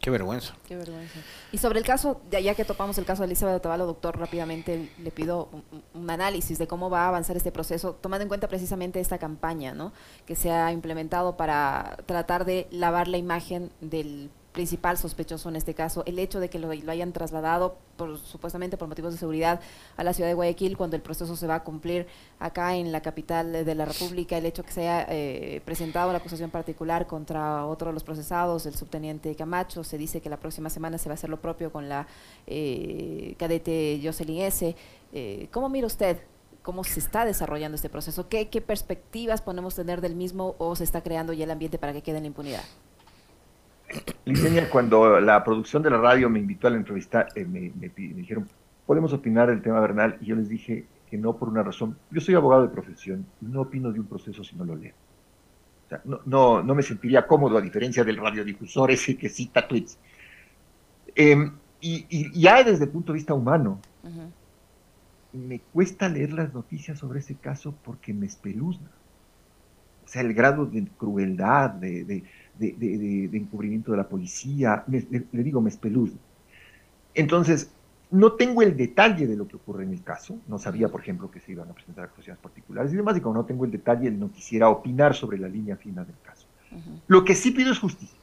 Qué 0.00 0.10
vergüenza. 0.10 0.54
Qué 0.66 0.76
vergüenza. 0.76 1.20
Y 1.52 1.58
sobre 1.58 1.78
el 1.78 1.84
caso, 1.84 2.22
ya, 2.30 2.54
que 2.54 2.64
topamos 2.64 2.96
el 2.96 3.04
caso 3.04 3.22
de 3.22 3.26
Elizabeth 3.26 3.56
Otavalo, 3.56 3.84
doctor, 3.84 4.18
rápidamente 4.18 4.90
le 4.98 5.10
pido 5.10 5.50
un, 5.92 6.10
análisis 6.10 6.58
de 6.58 6.66
cómo 6.66 6.88
va 6.88 7.04
a 7.04 7.08
avanzar 7.08 7.36
este 7.36 7.52
proceso, 7.52 7.94
tomando 8.00 8.22
en 8.22 8.28
cuenta 8.28 8.48
precisamente 8.48 8.98
esta 8.98 9.18
campaña, 9.18 9.74
¿no? 9.74 9.92
Que 10.26 10.36
se 10.36 10.50
ha 10.50 10.72
implementado 10.72 11.36
para 11.36 11.98
tratar 12.06 12.46
de 12.46 12.66
lavar 12.70 13.08
la 13.08 13.18
imagen 13.18 13.70
del 13.82 14.30
principal 14.52 14.98
sospechoso 14.98 15.48
en 15.48 15.56
este 15.56 15.74
caso, 15.74 16.02
el 16.06 16.18
hecho 16.18 16.40
de 16.40 16.50
que 16.50 16.58
lo, 16.58 16.70
hayan 16.70 17.12
trasladado 17.12 17.76
por, 17.96 18.18
supuestamente 18.18 18.76
por 18.76 18.88
motivos 18.88 19.12
de 19.12 19.18
seguridad 19.18 19.60
a 19.96 20.04
la 20.04 20.12
ciudad 20.12 20.28
de 20.28 20.34
Guayaquil 20.34 20.76
cuando 20.76 20.96
el 20.96 21.02
proceso 21.02 21.36
se 21.36 21.46
va 21.46 21.56
a 21.56 21.64
cumplir 21.64 22.06
acá 22.38 22.74
en 22.74 22.90
la 22.92 23.00
capital 23.00 23.64
de 23.64 23.74
la 23.74 23.84
República, 23.84 24.36
el 24.36 24.46
hecho 24.46 24.64
que 24.64 24.72
se 24.72 24.88
haya 24.88 25.06
eh, 25.08 25.60
presentado 25.64 26.10
la 26.12 26.18
acusación 26.18 26.50
particular 26.50 27.06
contra 27.06 27.64
otro 27.66 27.88
de 27.88 27.94
los 27.94 28.02
procesados, 28.02 28.66
el 28.66 28.74
subteniente 28.74 29.34
Camacho, 29.36 29.84
se 29.84 29.98
dice 29.98 30.20
que 30.20 30.28
la 30.28 30.38
próxima 30.38 30.70
semana 30.70 30.98
se 30.98 31.08
va 31.08 31.12
a 31.12 31.14
hacer 31.14 31.30
lo 31.30 31.40
propio 31.40 31.70
con 31.70 31.88
la 31.88 32.06
eh, 32.46 33.34
cadete 33.38 34.00
Jocelyn 34.02 34.42
S. 34.42 34.74
Eh, 35.12 35.48
¿Cómo 35.52 35.68
mira 35.68 35.86
usted 35.86 36.18
cómo 36.62 36.84
se 36.84 37.00
está 37.00 37.24
desarrollando 37.24 37.76
este 37.76 37.88
proceso? 37.88 38.28
¿Qué, 38.28 38.48
¿Qué 38.48 38.60
perspectivas 38.60 39.42
podemos 39.42 39.74
tener 39.74 40.00
del 40.00 40.14
mismo 40.14 40.56
o 40.58 40.74
se 40.76 40.84
está 40.84 41.02
creando 41.02 41.32
ya 41.32 41.44
el 41.44 41.50
ambiente 41.50 41.78
para 41.78 41.92
que 41.92 42.02
quede 42.02 42.18
en 42.18 42.24
la 42.24 42.28
impunidad? 42.28 42.64
Cuando 44.70 45.20
la 45.20 45.42
producción 45.44 45.82
de 45.82 45.90
la 45.90 45.98
radio 45.98 46.30
me 46.30 46.38
invitó 46.38 46.68
a 46.68 46.70
la 46.70 46.76
entrevista, 46.76 47.26
eh, 47.34 47.44
me, 47.44 47.72
dijeron, 47.96 48.48
¿podemos 48.86 49.12
opinar 49.12 49.48
del 49.48 49.62
tema 49.62 49.80
Bernal? 49.80 50.18
Y 50.20 50.26
yo 50.26 50.36
les 50.36 50.48
dije 50.48 50.86
que 51.08 51.18
no 51.18 51.36
por 51.36 51.48
una 51.48 51.62
razón. 51.62 51.96
Yo 52.10 52.20
soy 52.20 52.34
abogado 52.34 52.62
de 52.62 52.68
profesión 52.68 53.26
y 53.40 53.46
no 53.46 53.62
opino 53.62 53.90
de 53.90 54.00
un 54.00 54.06
proceso 54.06 54.44
si 54.44 54.54
no 54.56 54.64
lo 54.64 54.76
leo. 54.76 54.94
O 55.86 55.88
sea, 55.88 56.00
no, 56.04 56.20
no, 56.24 56.62
no 56.62 56.74
me 56.74 56.82
sentiría 56.82 57.26
cómodo 57.26 57.58
a 57.58 57.60
diferencia 57.60 58.04
del 58.04 58.16
radiodifusor 58.16 58.92
ese 58.92 59.16
que 59.16 59.28
cita 59.28 59.66
tweets. 59.66 59.98
Em, 61.14 61.52
y, 61.80 62.40
ya 62.40 62.62
desde 62.62 62.84
el 62.84 62.90
punto 62.90 63.12
de 63.12 63.18
vista 63.18 63.34
humano, 63.34 63.80
me 65.32 65.60
cuesta 65.60 66.08
leer 66.08 66.32
las 66.32 66.52
noticias 66.52 66.98
sobre 66.98 67.20
ese 67.20 67.34
caso 67.34 67.74
porque 67.84 68.12
me 68.12 68.26
espeluzna. 68.26 68.90
O 70.04 70.08
sea, 70.08 70.22
el 70.22 70.34
grado 70.34 70.66
de 70.66 70.86
crueldad, 70.96 71.70
de 71.70 72.04
de, 72.04 72.24
encubrimiento 72.60 73.92
de 73.92 73.96
la 73.96 74.08
policía, 74.08 74.84
le, 74.88 75.42
digo, 75.42 75.60
me 75.60 75.70
espeluzna. 75.70 76.18
Entonces, 77.14 77.70
no 78.10 78.32
tengo 78.32 78.62
el 78.62 78.76
detalle 78.76 79.26
de 79.26 79.36
lo 79.36 79.46
que 79.46 79.56
ocurre 79.56 79.84
en 79.84 79.92
el 79.92 80.02
caso, 80.02 80.38
no 80.48 80.58
sabía, 80.58 80.88
por 80.88 81.00
ejemplo, 81.00 81.30
que 81.30 81.40
se 81.40 81.52
iban 81.52 81.68
a 81.68 81.72
presentar 81.72 82.04
acusaciones 82.04 82.40
particulares 82.42 82.92
y 82.92 82.96
demás, 82.96 83.16
y 83.16 83.20
como 83.20 83.36
no 83.36 83.44
tengo 83.44 83.64
el 83.64 83.70
detalle, 83.70 84.10
no 84.10 84.30
quisiera 84.30 84.68
opinar 84.68 85.14
sobre 85.14 85.38
la 85.38 85.48
línea 85.48 85.76
fina 85.76 86.04
del 86.04 86.16
caso. 86.22 86.46
Lo 87.08 87.24
que 87.24 87.34
sí 87.34 87.50
pido 87.50 87.72
es 87.72 87.78
justicia, 87.78 88.18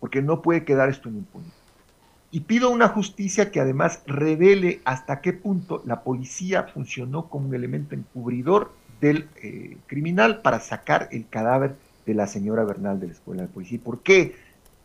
porque 0.00 0.22
no 0.22 0.42
puede 0.42 0.64
quedar 0.64 0.88
esto 0.88 1.08
en 1.08 1.18
impunidad. 1.18 1.52
Y 2.30 2.40
pido 2.40 2.70
una 2.70 2.88
justicia 2.88 3.50
que 3.50 3.60
además 3.60 4.02
revele 4.06 4.80
hasta 4.84 5.20
qué 5.20 5.34
punto 5.34 5.82
la 5.84 6.02
policía 6.02 6.62
funcionó 6.62 7.28
como 7.28 7.48
un 7.48 7.54
elemento 7.54 7.94
encubridor 7.94 8.72
del 9.02 9.28
eh, 9.42 9.76
criminal 9.86 10.40
para 10.40 10.60
sacar 10.60 11.08
el 11.12 11.28
cadáver 11.28 11.76
de 12.06 12.14
la 12.14 12.26
señora 12.26 12.64
Bernal 12.64 13.00
de 13.00 13.08
la 13.08 13.12
Escuela 13.12 13.42
de 13.42 13.48
Policía. 13.48 13.80
¿Por 13.82 14.00
qué 14.00 14.34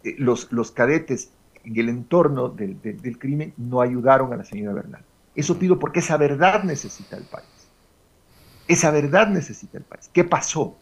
eh, 0.03 0.15
los, 0.17 0.51
los 0.51 0.71
cadetes 0.71 1.31
en 1.63 1.77
el 1.77 1.89
entorno 1.89 2.49
del, 2.49 2.77
crimen 3.19 3.53
no 3.57 3.81
ayudaron 3.81 4.33
a 4.33 4.37
la 4.37 4.43
señora 4.43 4.73
Bernal? 4.73 5.01
Eso 5.35 5.59
pido 5.59 5.79
porque 5.79 5.99
esa 5.99 6.17
verdad 6.17 6.63
necesita 6.63 7.17
el 7.17 7.23
país. 7.23 7.47
Esa 8.67 8.91
verdad 8.91 9.27
necesita 9.29 9.77
el 9.77 9.83
país. 9.83 10.09
¿Qué 10.11 10.23
pasó? 10.23 10.77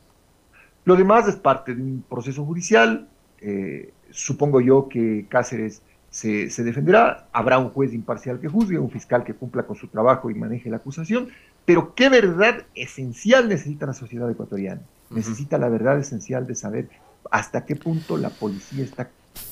Lo 0.86 0.95
demás 0.95 1.28
es 1.28 1.36
parte 1.36 1.76
de 1.76 1.82
un 1.82 2.04
proceso 2.08 2.45
judicial. 2.45 3.08
Eh, 3.41 3.91
supongo 4.12 4.62
yo 4.62 4.88
que 4.88 5.26
Cáceres 5.30 5.82
se, 6.10 6.50
se, 6.50 6.63
defenderá. 6.63 7.28
Habrá 7.34 7.60
un 7.60 7.69
juez 7.69 7.93
imparcial 7.93 8.39
que 8.39 8.48
juzgue, 8.48 8.80
un 8.80 8.89
fiscal 8.89 9.24
que 9.24 9.34
cumpla 9.34 9.63
con 9.63 9.76
su 9.76 9.88
trabajo 9.88 10.30
y 10.30 10.36
maneje 10.36 10.69
la 10.69 10.78
acusación. 10.78 11.30
Pero 11.65 11.93
¿qué 11.95 12.10
verdad 12.10 12.65
esencial 12.76 13.50
necesita 13.50 13.86
la 13.88 13.93
sociedad 13.93 14.30
ecuatoriana? 14.30 14.82
Necesita 15.09 15.57
la 15.57 15.69
verdad 15.69 15.99
esencial 15.99 16.47
de 16.47 16.55
saber 16.55 16.89
hasta 17.31 17.65
qué 17.65 17.75
punto 17.75 18.17
la 18.17 18.29
policía 18.29 18.83
está 18.83 19.09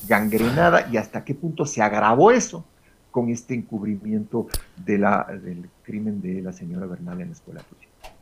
gangrenada 0.07 0.87
y 0.91 0.97
hasta 0.97 1.23
qué 1.23 1.33
punto 1.33 1.65
se 1.65 1.81
agravó 1.81 2.31
eso 2.31 2.65
con 3.11 3.29
este 3.29 3.53
encubrimiento 3.53 4.47
de 4.75 4.97
la, 4.97 5.27
del 5.43 5.69
crimen 5.83 6.21
de 6.21 6.41
la 6.41 6.51
señora 6.51 6.85
Bernal 6.87 7.21
en 7.21 7.27
la 7.27 7.33
escuela 7.33 7.61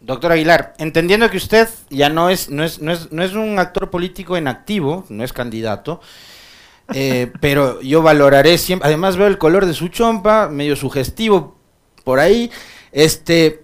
Doctor 0.01 0.31
Aguilar, 0.31 0.73
entendiendo 0.77 1.29
que 1.29 1.37
usted 1.37 1.69
ya 1.89 2.09
no 2.09 2.29
es, 2.29 2.49
no 2.49 2.63
es, 2.63 2.81
no 2.81 2.91
es, 2.91 3.11
no 3.11 3.23
es 3.23 3.33
un 3.33 3.57
actor 3.59 3.89
político 3.89 4.35
en 4.35 4.47
activo, 4.47 5.05
no 5.09 5.23
es 5.23 5.31
candidato, 5.31 6.01
eh, 6.93 7.31
pero 7.39 7.81
yo 7.81 8.01
valoraré 8.01 8.57
siempre, 8.57 8.87
además 8.87 9.15
veo 9.15 9.27
el 9.27 9.37
color 9.37 9.65
de 9.65 9.73
su 9.73 9.87
chompa, 9.87 10.49
medio 10.49 10.75
sugestivo 10.75 11.55
por 12.03 12.19
ahí, 12.19 12.51
este, 12.91 13.63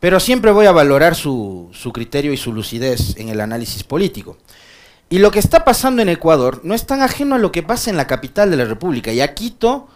pero 0.00 0.18
siempre 0.18 0.50
voy 0.50 0.66
a 0.66 0.72
valorar 0.72 1.14
su, 1.14 1.68
su, 1.72 1.92
criterio 1.92 2.32
y 2.32 2.36
su 2.36 2.52
lucidez 2.52 3.16
en 3.16 3.28
el 3.28 3.40
análisis 3.40 3.84
político. 3.84 4.38
Y 5.10 5.18
lo 5.18 5.30
que 5.30 5.38
está 5.38 5.64
pasando 5.64 6.02
en 6.02 6.08
Ecuador 6.08 6.60
no 6.64 6.74
es 6.74 6.86
tan 6.86 7.02
ajeno 7.02 7.34
a 7.34 7.38
lo 7.38 7.52
que 7.52 7.62
pasa 7.62 7.90
en 7.90 7.96
la 7.96 8.06
capital 8.06 8.50
de 8.50 8.56
la 8.56 8.64
República. 8.64 9.12
Y 9.12 9.20
a 9.20 9.34
Quito 9.34 9.88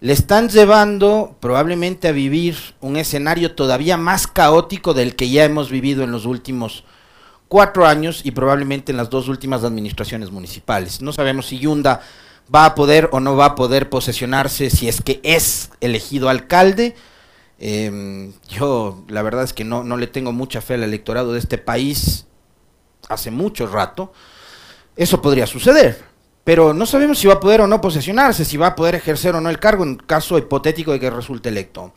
le 0.00 0.14
están 0.14 0.48
llevando 0.48 1.36
probablemente 1.40 2.08
a 2.08 2.12
vivir 2.12 2.56
un 2.80 2.96
escenario 2.96 3.54
todavía 3.54 3.98
más 3.98 4.26
caótico 4.26 4.94
del 4.94 5.14
que 5.14 5.28
ya 5.28 5.44
hemos 5.44 5.70
vivido 5.70 6.04
en 6.04 6.12
los 6.12 6.24
últimos 6.24 6.84
cuatro 7.48 7.86
años 7.86 8.22
y 8.24 8.30
probablemente 8.30 8.92
en 8.92 8.96
las 8.96 9.10
dos 9.10 9.28
últimas 9.28 9.64
administraciones 9.64 10.30
municipales. 10.30 11.02
No 11.02 11.12
sabemos 11.12 11.46
si 11.46 11.58
Yunda 11.58 12.00
va 12.52 12.64
a 12.64 12.74
poder 12.74 13.10
o 13.12 13.20
no 13.20 13.36
va 13.36 13.46
a 13.46 13.54
poder 13.54 13.90
posesionarse 13.90 14.70
si 14.70 14.88
es 14.88 15.02
que 15.02 15.20
es 15.22 15.70
elegido 15.80 16.28
alcalde 16.28 16.94
Em, 17.62 18.32
yo 18.48 19.04
la 19.08 19.20
verdad 19.20 19.44
es 19.44 19.52
que 19.52 19.64
no, 19.64 19.84
no 19.84 19.98
le 19.98 20.06
tengo 20.06 20.32
mucha 20.32 20.62
fe 20.62 20.74
al 20.74 20.82
electorado 20.82 21.34
de 21.34 21.38
este 21.38 21.58
país 21.58 22.26
hace 23.08 23.30
mucho 23.30 23.66
rato. 23.66 24.12
Eso 24.96 25.20
podría 25.20 25.46
suceder, 25.46 26.02
pero 26.42 26.72
no 26.72 26.86
sabemos 26.86 27.18
si 27.18 27.26
va 27.26 27.34
a 27.34 27.40
poder 27.40 27.60
o 27.60 27.66
no 27.66 27.80
posesionarse, 27.80 28.44
si 28.44 28.56
va 28.56 28.68
a 28.68 28.74
poder 28.74 28.94
ejercer 28.94 29.34
o 29.34 29.40
no 29.40 29.50
el 29.50 29.58
cargo 29.58 29.84
en 29.84 29.96
caso 29.96 30.38
hipotético 30.38 30.92
de 30.92 31.00
que 31.00 31.10
resulte 31.10 31.50
electo. 31.50 31.92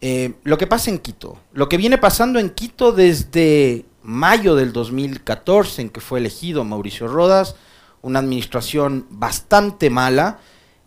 Eh, 0.00 0.34
lo 0.44 0.58
que 0.58 0.66
pasa 0.66 0.90
en 0.90 0.98
Quito, 0.98 1.38
lo 1.52 1.68
que 1.68 1.76
viene 1.76 1.98
pasando 1.98 2.38
en 2.38 2.50
Quito 2.50 2.92
desde 2.92 3.84
mayo 4.02 4.54
del 4.54 4.72
2014, 4.72 5.82
en 5.82 5.90
que 5.90 6.00
fue 6.00 6.18
elegido 6.18 6.64
Mauricio 6.64 7.08
Rodas, 7.08 7.56
una 8.02 8.20
administración 8.20 9.06
bastante 9.10 9.90
mala, 9.90 10.38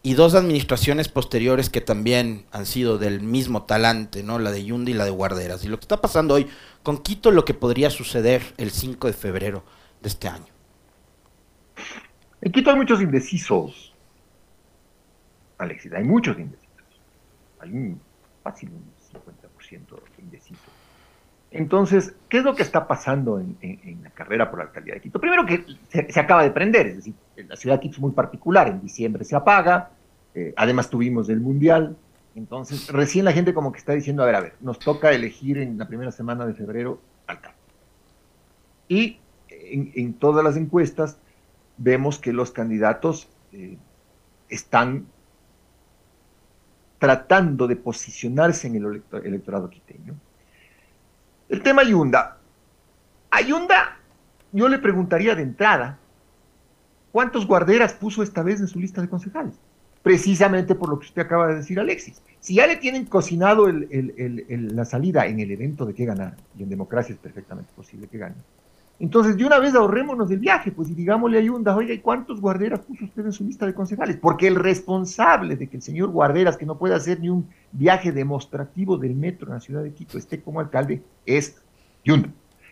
y 0.03 0.15
dos 0.15 0.33
administraciones 0.33 1.09
posteriores 1.09 1.69
que 1.69 1.81
también 1.81 2.45
han 2.51 2.65
sido 2.65 2.97
del 2.97 3.21
mismo 3.21 3.63
talante, 3.63 4.23
¿no? 4.23 4.39
La 4.39 4.51
de 4.51 4.65
Yundi 4.65 4.93
y 4.93 4.95
la 4.95 5.05
de 5.05 5.11
Guarderas. 5.11 5.63
Y 5.63 5.67
lo 5.67 5.77
que 5.77 5.83
está 5.83 6.01
pasando 6.01 6.33
hoy 6.33 6.47
con 6.83 6.97
Quito, 6.97 7.31
lo 7.31 7.45
que 7.45 7.53
podría 7.53 7.89
suceder 7.89 8.41
el 8.57 8.71
5 8.71 9.07
de 9.07 9.13
febrero 9.13 9.63
de 10.01 10.09
este 10.09 10.27
año. 10.27 10.51
En 12.41 12.51
Quito 12.51 12.71
hay 12.71 12.77
muchos 12.77 13.01
indecisos, 13.01 13.93
Alexis, 15.59 15.93
hay 15.93 16.03
muchos 16.03 16.39
indecisos. 16.39 16.71
Hay 17.59 17.69
un 17.71 18.01
fácil 18.41 18.69
un 18.69 18.83
50% 19.13 19.99
indeciso. 20.17 20.71
Entonces, 21.51 22.15
¿qué 22.29 22.37
es 22.37 22.43
lo 22.43 22.55
que 22.55 22.63
está 22.63 22.87
pasando 22.87 23.39
en, 23.39 23.99
la 24.03 24.09
carrera 24.11 24.49
por 24.49 24.59
la 24.59 24.65
alcaldía 24.65 24.95
de 24.95 25.01
Quito? 25.01 25.19
Primero 25.19 25.45
que 25.45 25.65
se, 25.89 26.19
acaba 26.19 26.43
de 26.43 26.51
prender, 26.51 26.87
es 26.87 26.95
decir, 26.97 27.13
la 27.47 27.55
ciudad 27.55 27.75
de 27.75 27.81
Quito 27.81 27.95
es 27.95 28.01
muy 28.01 28.11
particular, 28.11 28.67
en 28.67 28.81
diciembre 28.81 29.23
se 29.23 29.35
apaga, 29.35 29.91
eh, 30.33 30.53
además 30.55 30.89
tuvimos 30.89 31.29
el 31.29 31.39
Mundial, 31.39 31.97
entonces 32.35 32.87
recién 32.89 33.25
la 33.25 33.33
gente 33.33 33.53
como 33.53 33.71
que 33.71 33.79
está 33.79 33.93
diciendo, 33.93 34.23
a 34.23 34.25
ver, 34.25 34.35
a 34.35 34.41
ver, 34.41 34.55
nos 34.61 34.79
toca 34.79 35.11
elegir 35.11 35.57
en 35.57 35.77
la 35.77 35.87
primera 35.87 36.11
semana 36.11 36.45
de 36.45 36.53
febrero 36.53 36.99
alcalde. 37.27 37.57
Y 38.87 39.19
en, 39.49 40.13
todas 40.13 40.43
las 40.43 40.57
encuestas 40.57 41.17
vemos 41.77 42.19
que 42.19 42.33
los 42.33 42.51
candidatos 42.51 43.29
eh, 43.51 43.77
están 44.49 45.05
tratando 46.99 47.67
de 47.67 47.75
posicionarse 47.75 48.67
en 48.67 48.75
el 48.75 49.03
electorado 49.23 49.69
quiteño 49.69 50.15
el 51.51 51.61
tema 51.61 51.81
Ayunda. 51.81 52.37
Ayunda, 53.29 53.97
yo 54.53 54.69
le 54.69 54.79
preguntaría 54.79 55.35
de 55.35 55.43
entrada, 55.43 55.99
¿cuántos 57.11 57.47
guarderas 57.47 57.93
puso 57.93 58.23
esta 58.23 58.43
vez 58.43 58.59
en 58.59 58.67
su 58.67 58.79
lista 58.79 59.01
de 59.01 59.09
concejales? 59.09 59.53
Precisamente 60.03 60.75
por 60.75 60.89
lo 60.89 60.99
que 60.99 61.07
usted 61.07 61.21
acaba 61.21 61.47
de 61.47 61.55
decir, 61.55 61.79
Alexis. 61.79 62.21
Si 62.39 62.55
ya 62.55 62.65
le 62.65 62.77
tienen 62.77 63.05
cocinado 63.05 63.67
la 63.69 64.85
salida 64.85 65.27
en 65.27 65.39
el 65.39 65.51
evento 65.51 65.85
de 65.85 65.93
que 65.93 66.05
ganar, 66.05 66.35
y 66.57 66.63
en 66.63 66.69
democracia 66.69 67.13
es 67.13 67.19
perfectamente 67.19 67.71
posible 67.75 68.07
que 68.07 68.17
gane, 68.17 68.35
entonces, 69.01 69.35
de 69.35 69.43
una 69.43 69.57
vez 69.57 69.73
ahorrémonos 69.73 70.29
del 70.29 70.37
viaje, 70.37 70.71
pues, 70.71 70.87
y 70.91 70.93
digámosle 70.93 71.39
a 71.39 71.41
Yunda, 71.41 71.75
oiga, 71.75 71.91
¿y 71.91 71.97
cuántos 71.97 72.39
guarderas 72.39 72.81
puso 72.81 73.05
usted 73.05 73.25
en 73.25 73.31
su 73.31 73.43
lista 73.43 73.65
de 73.65 73.73
concejales? 73.73 74.15
Porque 74.17 74.45
el 74.45 74.53
responsable 74.53 75.55
de 75.55 75.67
que 75.67 75.77
el 75.77 75.81
señor 75.81 76.09
Guarderas, 76.09 76.55
que 76.55 76.67
no 76.67 76.77
puede 76.77 76.93
hacer 76.93 77.19
ni 77.19 77.27
un 77.27 77.49
viaje 77.71 78.11
demostrativo 78.11 78.97
del 78.97 79.15
metro 79.15 79.47
en 79.47 79.55
la 79.55 79.59
ciudad 79.59 79.81
de 79.81 79.91
Quito, 79.91 80.19
esté 80.19 80.39
como 80.39 80.59
alcalde, 80.59 81.01
es 81.25 81.59
Yunda. 82.03 82.29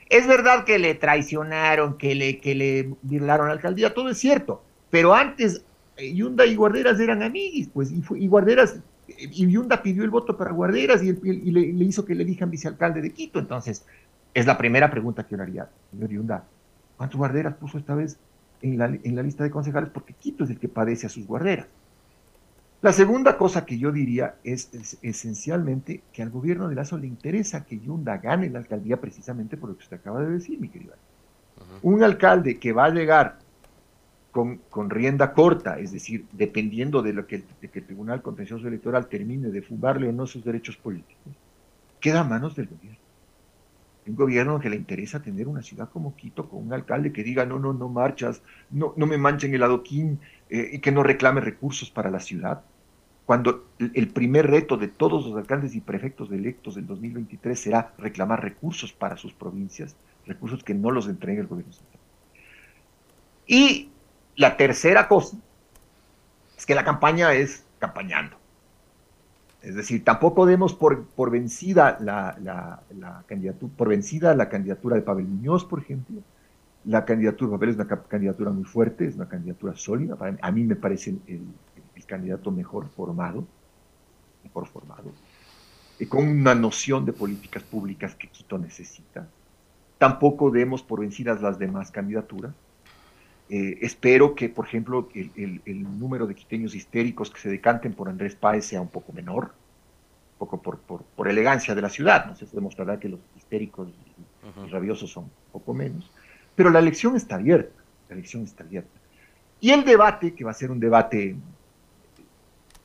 Es 0.10 0.28
verdad 0.28 0.66
que 0.66 0.80
le 0.80 0.96
traicionaron, 0.96 1.98
que 1.98 2.16
le, 2.16 2.40
que 2.40 2.56
le 2.56 2.96
virlaron 3.04 3.48
la 3.48 3.54
alcaldía, 3.54 3.94
todo 3.94 4.10
es 4.10 4.18
cierto, 4.18 4.64
pero 4.90 5.14
antes 5.14 5.64
Yunda 5.98 6.46
y 6.46 6.56
Guarderas 6.56 7.00
eran 7.00 7.22
amiguis, 7.24 7.70
pues, 7.72 7.92
y, 7.92 8.04
y 8.16 8.28
Guarderas, 8.28 8.80
y 9.08 9.48
Yunda 9.48 9.82
pidió 9.82 10.04
el 10.04 10.10
voto 10.10 10.38
para 10.38 10.52
Guarderas 10.52 11.04
y, 11.04 11.14
le, 11.14 11.86
hizo 11.86 12.06
que 12.06 12.16
le 12.16 12.24
elijan 12.24 12.50
vicealcalde 12.50 13.02
de 13.02 13.12
Quito. 13.12 13.40
Entonces, 13.40 13.86
es 14.34 14.46
la 14.46 14.58
primera 14.58 14.90
pregunta 14.90 15.26
que 15.26 15.36
yo 15.36 15.42
haría, 15.42 15.70
señor 15.92 16.10
Yunda. 16.10 16.44
¿Cuántos 16.98 17.18
Guarderas 17.18 17.56
puso 17.56 17.78
esta 17.78 17.96
vez 17.96 18.18
en 18.62 18.78
la, 18.78 18.86
en 18.86 19.16
la 19.16 19.24
lista 19.24 19.44
de 19.44 19.52
concejales? 19.52 19.90
Porque 19.90 20.14
Quito 20.14 20.44
es 20.44 20.50
el 20.50 20.60
que 20.60 20.68
padece 20.68 21.08
a 21.08 21.10
sus 21.10 21.26
Guarderas. 21.26 21.68
La 22.82 22.94
segunda 22.94 23.38
cosa 23.38 23.66
que 23.66 23.78
yo 23.78 23.92
diría 23.92 24.36
es, 24.44 24.70
esencialmente 25.02 26.02
que 26.14 26.22
al 26.24 26.30
gobierno 26.30 26.70
de 26.70 26.76
Lazo 26.76 26.98
le 26.98 27.08
interesa 27.08 27.66
que 27.66 27.80
Yunda 27.80 28.18
gane 28.20 28.50
la 28.50 28.60
alcaldía 28.60 29.02
precisamente 29.02 29.58
por 29.58 29.70
lo 29.70 29.78
que 29.78 29.84
usted 29.84 29.98
acaba 29.98 30.22
de 30.22 30.32
decir, 30.32 30.60
mi 30.60 30.70
querido. 30.70 30.94
Un 31.82 32.04
alcalde 32.04 32.58
que 32.58 32.72
va 32.72 32.86
a 32.86 32.90
llegar 32.90 33.40
con, 34.32 34.62
con, 34.70 34.90
rienda 34.90 35.34
corta, 35.34 35.78
es 35.78 35.92
decir, 35.92 36.26
dependiendo 36.32 37.02
de 37.02 37.12
lo 37.12 37.28
que, 37.28 37.44
de 37.60 37.68
que 37.68 37.80
el 37.80 37.86
Tribunal 37.86 38.22
Contencioso 38.22 38.68
Electoral 38.68 39.08
termine 39.08 39.50
de 39.50 39.62
fugarle 39.62 40.08
o 40.08 40.14
no 40.14 40.26
sus 40.26 40.46
derechos 40.46 40.78
políticos, 40.78 41.34
queda 42.00 42.22
a 42.22 42.24
manos 42.24 42.56
del 42.56 42.68
gobierno. 42.68 43.00
Un 44.08 44.16
gobierno 44.16 44.60
que 44.60 44.70
le 44.70 44.78
interesa 44.78 45.22
tener 45.22 45.48
una 45.48 45.62
ciudad 45.62 45.90
como 45.90 46.16
Quito 46.16 46.48
con 46.50 46.66
un 46.66 46.74
alcalde 46.74 47.12
que 47.12 47.24
diga 47.24 47.46
no, 47.46 47.60
no, 47.60 47.74
no 47.74 47.90
marchas, 47.90 48.42
no, 48.72 48.94
no 48.96 49.06
me 49.06 49.18
manchen 49.18 49.54
el 49.54 49.62
adoquín, 49.62 50.20
eh, 50.50 50.70
y 50.74 50.80
que 50.80 50.92
no 50.92 51.04
reclame 51.04 51.42
recursos 51.42 51.90
para 51.90 52.10
la 52.10 52.20
ciudad, 52.20 52.64
cuando 53.26 53.68
el 53.78 54.08
primer 54.08 54.48
reto 54.48 54.76
de 54.76 54.88
todos 54.88 55.28
los 55.28 55.38
alcaldes 55.38 55.76
y 55.76 55.82
prefectos 55.82 56.32
electos 56.32 56.74
del 56.74 56.88
2023 56.88 57.60
será 57.60 57.94
reclamar 58.00 58.42
recursos 58.42 58.92
para 58.92 59.18
sus 59.18 59.34
provincias, 59.34 59.96
recursos 60.26 60.64
que 60.64 60.74
no 60.74 60.90
los 60.90 61.08
entregue 61.08 61.42
el 61.42 61.48
gobierno 61.48 61.72
central. 61.72 62.00
Y 63.46 63.90
la 64.36 64.58
tercera 64.58 65.08
cosa 65.08 65.38
es 66.58 66.66
que 66.66 66.74
la 66.74 66.84
campaña 66.84 67.34
es 67.34 67.64
campañando. 67.78 68.36
Es 69.62 69.76
decir, 69.76 70.04
tampoco 70.04 70.46
demos 70.46 70.74
por, 70.74 71.06
por 71.06 71.30
vencida 71.32 71.98
la, 72.00 72.36
la, 72.42 73.24
candidatura, 73.28 73.74
por 73.76 73.90
vencida 73.90 74.34
la 74.34 74.50
candidatura 74.50 74.96
de 74.96 75.02
Pavel 75.02 75.26
Muñoz, 75.26 75.66
por 75.66 75.80
ejemplo, 75.80 76.22
la 76.90 77.06
candidatura, 77.06 77.52
Pavel 77.52 77.70
es 77.70 77.76
una 77.76 77.86
candidatura 77.86 78.50
muy 78.50 78.64
fuerte, 78.64 79.06
es 79.06 79.16
una 79.16 79.30
candidatura 79.30 79.76
sólida. 79.76 80.18
a 80.42 80.52
mí 80.52 80.64
me 80.64 80.76
parece 80.76 81.16
el, 81.28 81.42
candidato 82.08 82.50
mejor 82.50 82.90
formado, 82.90 83.46
mejor 84.44 84.66
formado, 84.66 85.12
y 86.00 86.08
con 86.08 86.28
una 86.28 86.56
noción 86.56 87.06
de 87.06 87.14
políticas 87.14 87.62
públicas 87.62 88.16
que 88.16 88.30
Quito 88.30 88.58
necesita. 88.58 89.28
Tampoco 90.00 90.50
demos 90.50 90.82
por 90.82 91.02
vencidas 91.02 91.40
las 91.44 91.60
demás 91.60 91.92
candidaturas. 91.92 92.56
Eh, 93.50 93.78
espero 93.82 94.34
que, 94.34 94.50
por 94.50 94.66
ejemplo, 94.66 95.10
el, 95.14 96.00
número 96.00 96.26
de 96.26 96.34
quiteños 96.34 96.74
histéricos 96.74 97.30
que 97.30 97.40
se 97.40 97.50
decanten 97.50 97.94
por 97.94 98.10
Andrés 98.10 98.34
Páez 98.34 98.66
sea 98.66 98.82
un 98.82 98.88
poco 98.88 99.14
menor, 99.14 99.44
un 99.44 100.40
poco 100.40 100.60
por, 100.60 100.80
por, 100.80 101.28
elegancia 101.28 101.76
de 101.76 101.82
la 101.84 101.90
ciudad. 101.90 102.26
No 102.26 102.36
sé, 102.36 102.48
se 102.48 102.56
demostrará 102.56 103.00
que 103.00 103.10
los 103.10 103.20
histéricos 103.38 103.90
y 103.90 104.70
rabiosos 104.72 105.12
son 105.12 105.26
un 105.26 105.52
poco 105.52 105.76
menos 105.76 106.10
pero 106.60 106.72
la 106.72 106.80
elección 106.80 107.16
está 107.16 107.36
abierta, 107.36 107.82
la 108.10 108.16
elección 108.16 108.44
está 108.44 108.66
abierta. 108.66 109.00
Y 109.62 109.72
el 109.72 109.86
debate, 109.86 110.34
que 110.34 110.44
va 110.44 110.52
a 110.52 110.54
ser 110.54 110.72
un 110.72 110.80
debate 110.82 111.38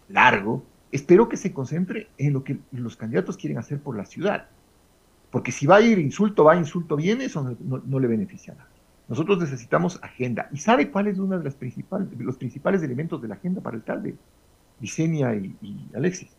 largo, 0.08 0.62
espero 0.92 1.28
que 1.28 1.37
se 1.37 1.52
concentre 1.52 2.06
en 2.16 2.34
lo 2.34 2.44
que 2.44 2.56
los 2.70 2.96
candidatos 2.96 3.37
quieren 3.37 3.58
hacer 3.58 3.80
por 3.80 3.96
la 3.96 4.06
ciudad. 4.06 4.46
Porque 5.32 5.50
si 5.50 5.66
va 5.66 5.78
a 5.78 5.80
ir 5.80 5.98
insulto, 5.98 6.44
va, 6.44 6.54
insulto, 6.54 6.94
viene, 6.94 7.24
eso 7.24 7.56
no, 7.58 7.98
le 7.98 8.06
beneficia 8.06 8.52
a 8.52 8.58
nadie. 8.58 8.70
Nosotros 9.08 9.40
necesitamos 9.40 9.98
agenda. 10.04 10.48
¿Y 10.52 10.58
sabe 10.58 10.92
cuál 10.92 11.08
es 11.08 11.18
uno 11.18 11.37
de, 11.37 11.42
las 11.42 11.56
principales, 11.56 12.06
los 12.16 12.37
principales 12.37 12.80
elementos 12.80 13.20
de 13.20 13.26
la 13.26 13.34
agenda 13.34 13.60
para 13.60 13.74
el 13.74 13.80
alcalde? 13.80 14.14
Vicenia 14.78 15.34
y, 15.34 15.90
Alexis. 15.96 16.30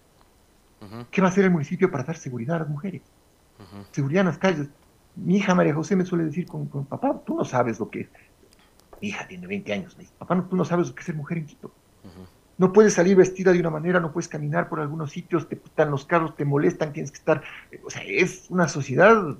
¿Qué 1.12 1.20
va 1.20 1.28
a 1.28 1.32
hacer 1.32 1.44
el 1.44 1.52
municipio 1.52 1.92
para 1.92 2.06
dar 2.06 2.16
seguridad 2.16 2.56
a 2.56 2.60
las 2.60 2.70
mujeres? 2.70 3.02
Seguridad 3.92 4.22
en 4.22 4.28
las 4.28 4.38
calles 4.38 4.70
mi 5.16 5.38
hija 5.38 5.56
María 5.56 5.74
José 5.74 5.96
me 5.96 6.06
suele 6.06 6.26
decir 6.26 6.46
con, 6.46 6.68
papá, 6.68 7.22
tú 7.26 7.36
no 7.36 7.46
sabes 7.46 7.80
lo 7.80 7.90
que 7.90 8.02
es. 8.02 8.10
Mi 9.02 9.10
hija 9.10 9.28
tiene 9.28 9.48
20 9.48 9.74
años, 9.74 9.98
me 9.98 10.04
dice, 10.04 10.14
papá, 10.18 10.46
tú 10.50 10.56
no 10.56 10.66
sabes 10.66 10.90
lo 10.90 10.96
que 10.96 11.00
es 11.02 11.06
ser 11.06 11.16
mujer 11.16 11.38
en 11.38 11.46
Quito. 11.46 11.72
No 12.58 12.72
puedes 12.72 12.94
salir 12.94 13.18
vestida 13.18 13.52
de 13.52 13.60
una 13.60 13.70
manera, 13.70 14.00
no 14.00 14.14
puedes 14.14 14.30
caminar 14.30 14.70
por 14.70 14.80
algunos 14.80 15.12
sitios, 15.12 15.50
te 15.50 15.58
putan 15.58 15.92
los 15.92 16.06
carros, 16.06 16.36
te 16.36 16.46
molestan, 16.46 16.94
tienes 16.94 17.12
que 17.12 17.18
estar. 17.18 17.44
O 17.86 17.90
sea, 17.90 18.02
es 18.04 18.46
una 18.50 18.70
sociedad 18.70 19.36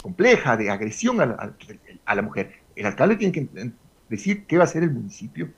compleja 0.00 0.56
de 0.56 0.70
agresión 0.70 1.20
a 1.20 2.14
la, 2.14 2.22
mujer. 2.22 2.52
El 2.76 2.86
alcalde 2.86 3.16
tiene 3.16 3.32
que 3.32 3.72
decir 4.08 4.46
qué 4.46 4.56
va 4.56 4.64
a 4.64 4.66
hacer 4.66 4.82
el 4.84 4.90
municipio 4.92 5.50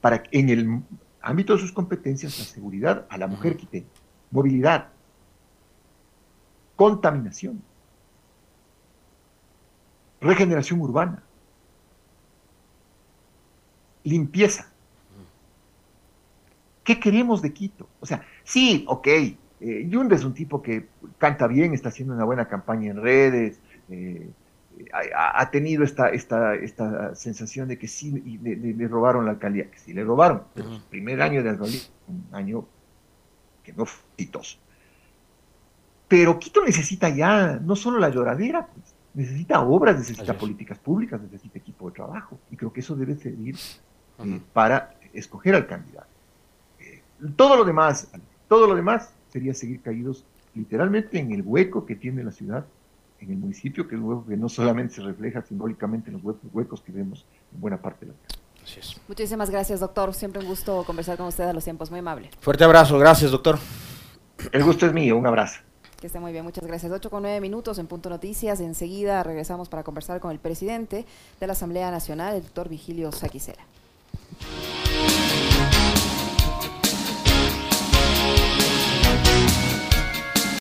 para 0.00 0.22
que 0.22 0.38
en 0.38 0.50
el 0.50 0.82
ámbito 1.22 1.54
de 1.54 1.60
sus 1.60 1.72
competencias 1.72 2.38
la 2.38 2.44
seguridad 2.44 3.06
a 3.08 3.18
la 3.18 3.26
mujer 3.26 3.56
quite 3.56 3.84
movilidad, 4.30 4.88
contaminación 6.76 7.62
regeneración 10.24 10.80
urbana, 10.80 11.22
limpieza. 14.02 14.70
¿Qué 16.82 17.00
queremos 17.00 17.40
de 17.40 17.52
Quito? 17.52 17.88
O 18.00 18.06
sea, 18.06 18.26
sí, 18.42 18.84
ok, 18.88 19.06
eh, 19.06 19.36
Yunda 19.88 20.16
es 20.16 20.24
un 20.24 20.34
tipo 20.34 20.60
que 20.60 20.86
canta 21.18 21.46
bien, 21.46 21.72
está 21.72 21.88
haciendo 21.88 22.14
una 22.14 22.24
buena 22.24 22.46
campaña 22.46 22.90
en 22.90 23.00
redes, 23.00 23.60
eh, 23.88 24.28
ha, 24.92 25.50
tenido 25.50 25.84
esta, 25.84 26.08
esta, 26.08 26.54
esta 26.56 27.14
sensación 27.14 27.68
de 27.68 27.78
que 27.78 27.86
sí 27.86 28.10
le, 28.42 28.88
robaron 28.88 29.24
la 29.24 29.32
alcaldía, 29.32 29.70
que 29.70 29.78
sí 29.78 29.92
le 29.92 30.04
robaron, 30.04 30.42
pero 30.54 30.74
su 30.74 30.82
primer 30.82 31.22
año 31.22 31.42
de 31.42 31.50
alcaldía, 31.50 31.80
un 32.08 32.26
año 32.32 32.66
que 33.62 33.72
no 33.72 33.86
fue 33.86 34.04
exitoso. 34.16 34.58
Pero 36.08 36.38
Quito 36.38 36.64
necesita 36.64 37.08
ya 37.08 37.58
no 37.62 37.76
solo 37.76 37.98
la 37.98 38.08
lloradera, 38.08 38.66
pues, 38.66 38.93
necesita 39.14 39.60
obras, 39.60 39.96
necesita 39.96 40.36
políticas 40.36 40.78
públicas, 40.78 41.20
necesita 41.20 41.58
equipo 41.58 41.88
de 41.88 41.96
trabajo. 41.96 42.38
Y 42.50 42.56
creo 42.56 42.72
que 42.72 42.80
eso 42.80 42.94
debe 42.94 43.16
servir 43.16 43.56
eh, 44.18 44.40
para 44.52 44.94
escoger 45.12 45.54
al 45.54 45.66
candidato. 45.66 46.08
Eh, 46.80 47.02
todo 47.36 47.56
lo 47.56 47.64
demás, 47.64 48.08
todo 48.48 48.66
lo 48.66 48.74
demás 48.74 49.14
sería 49.28 49.54
seguir 49.54 49.80
caídos 49.80 50.24
literalmente 50.54 51.18
en 51.18 51.32
el 51.32 51.42
hueco 51.42 51.86
que 51.86 51.96
tiene 51.96 52.22
la 52.22 52.30
ciudad, 52.30 52.66
en 53.20 53.30
el 53.30 53.36
municipio, 53.36 53.88
que 53.88 53.94
es 53.94 54.00
un 54.00 54.08
hueco 54.08 54.26
que 54.26 54.36
no 54.36 54.48
solamente 54.48 54.94
se 54.94 55.02
refleja 55.02 55.42
simbólicamente 55.42 56.10
en 56.10 56.20
los 56.22 56.36
huecos, 56.52 56.80
que 56.82 56.92
vemos 56.92 57.24
en 57.52 57.60
buena 57.60 57.80
parte 57.80 58.06
de 58.06 58.12
la 58.12 58.18
ciudad. 58.18 58.44
Muchísimas 59.08 59.50
gracias, 59.50 59.80
doctor. 59.80 60.14
Siempre 60.14 60.40
un 60.40 60.48
gusto 60.48 60.84
conversar 60.84 61.16
con 61.16 61.26
usted 61.26 61.44
a 61.44 61.52
los 61.52 61.64
tiempos. 61.64 61.90
Muy 61.90 62.00
amable. 62.00 62.30
Fuerte 62.40 62.64
abrazo. 62.64 62.98
Gracias, 62.98 63.30
doctor. 63.30 63.58
El 64.52 64.64
gusto 64.64 64.86
es 64.86 64.92
mío. 64.92 65.16
Un 65.16 65.26
abrazo. 65.26 65.60
Que 66.04 66.08
esté 66.08 66.20
muy 66.20 66.32
bien, 66.32 66.44
muchas 66.44 66.66
gracias. 66.66 66.92
8 66.92 67.08
con 67.08 67.22
9 67.22 67.40
minutos 67.40 67.78
en 67.78 67.86
Punto 67.86 68.10
Noticias. 68.10 68.60
Enseguida 68.60 69.22
regresamos 69.22 69.70
para 69.70 69.84
conversar 69.84 70.20
con 70.20 70.32
el 70.32 70.38
presidente 70.38 71.06
de 71.40 71.46
la 71.46 71.54
Asamblea 71.54 71.90
Nacional, 71.90 72.36
el 72.36 72.42
doctor 72.42 72.68
Vigilio 72.68 73.10
Saquicera. 73.10 73.64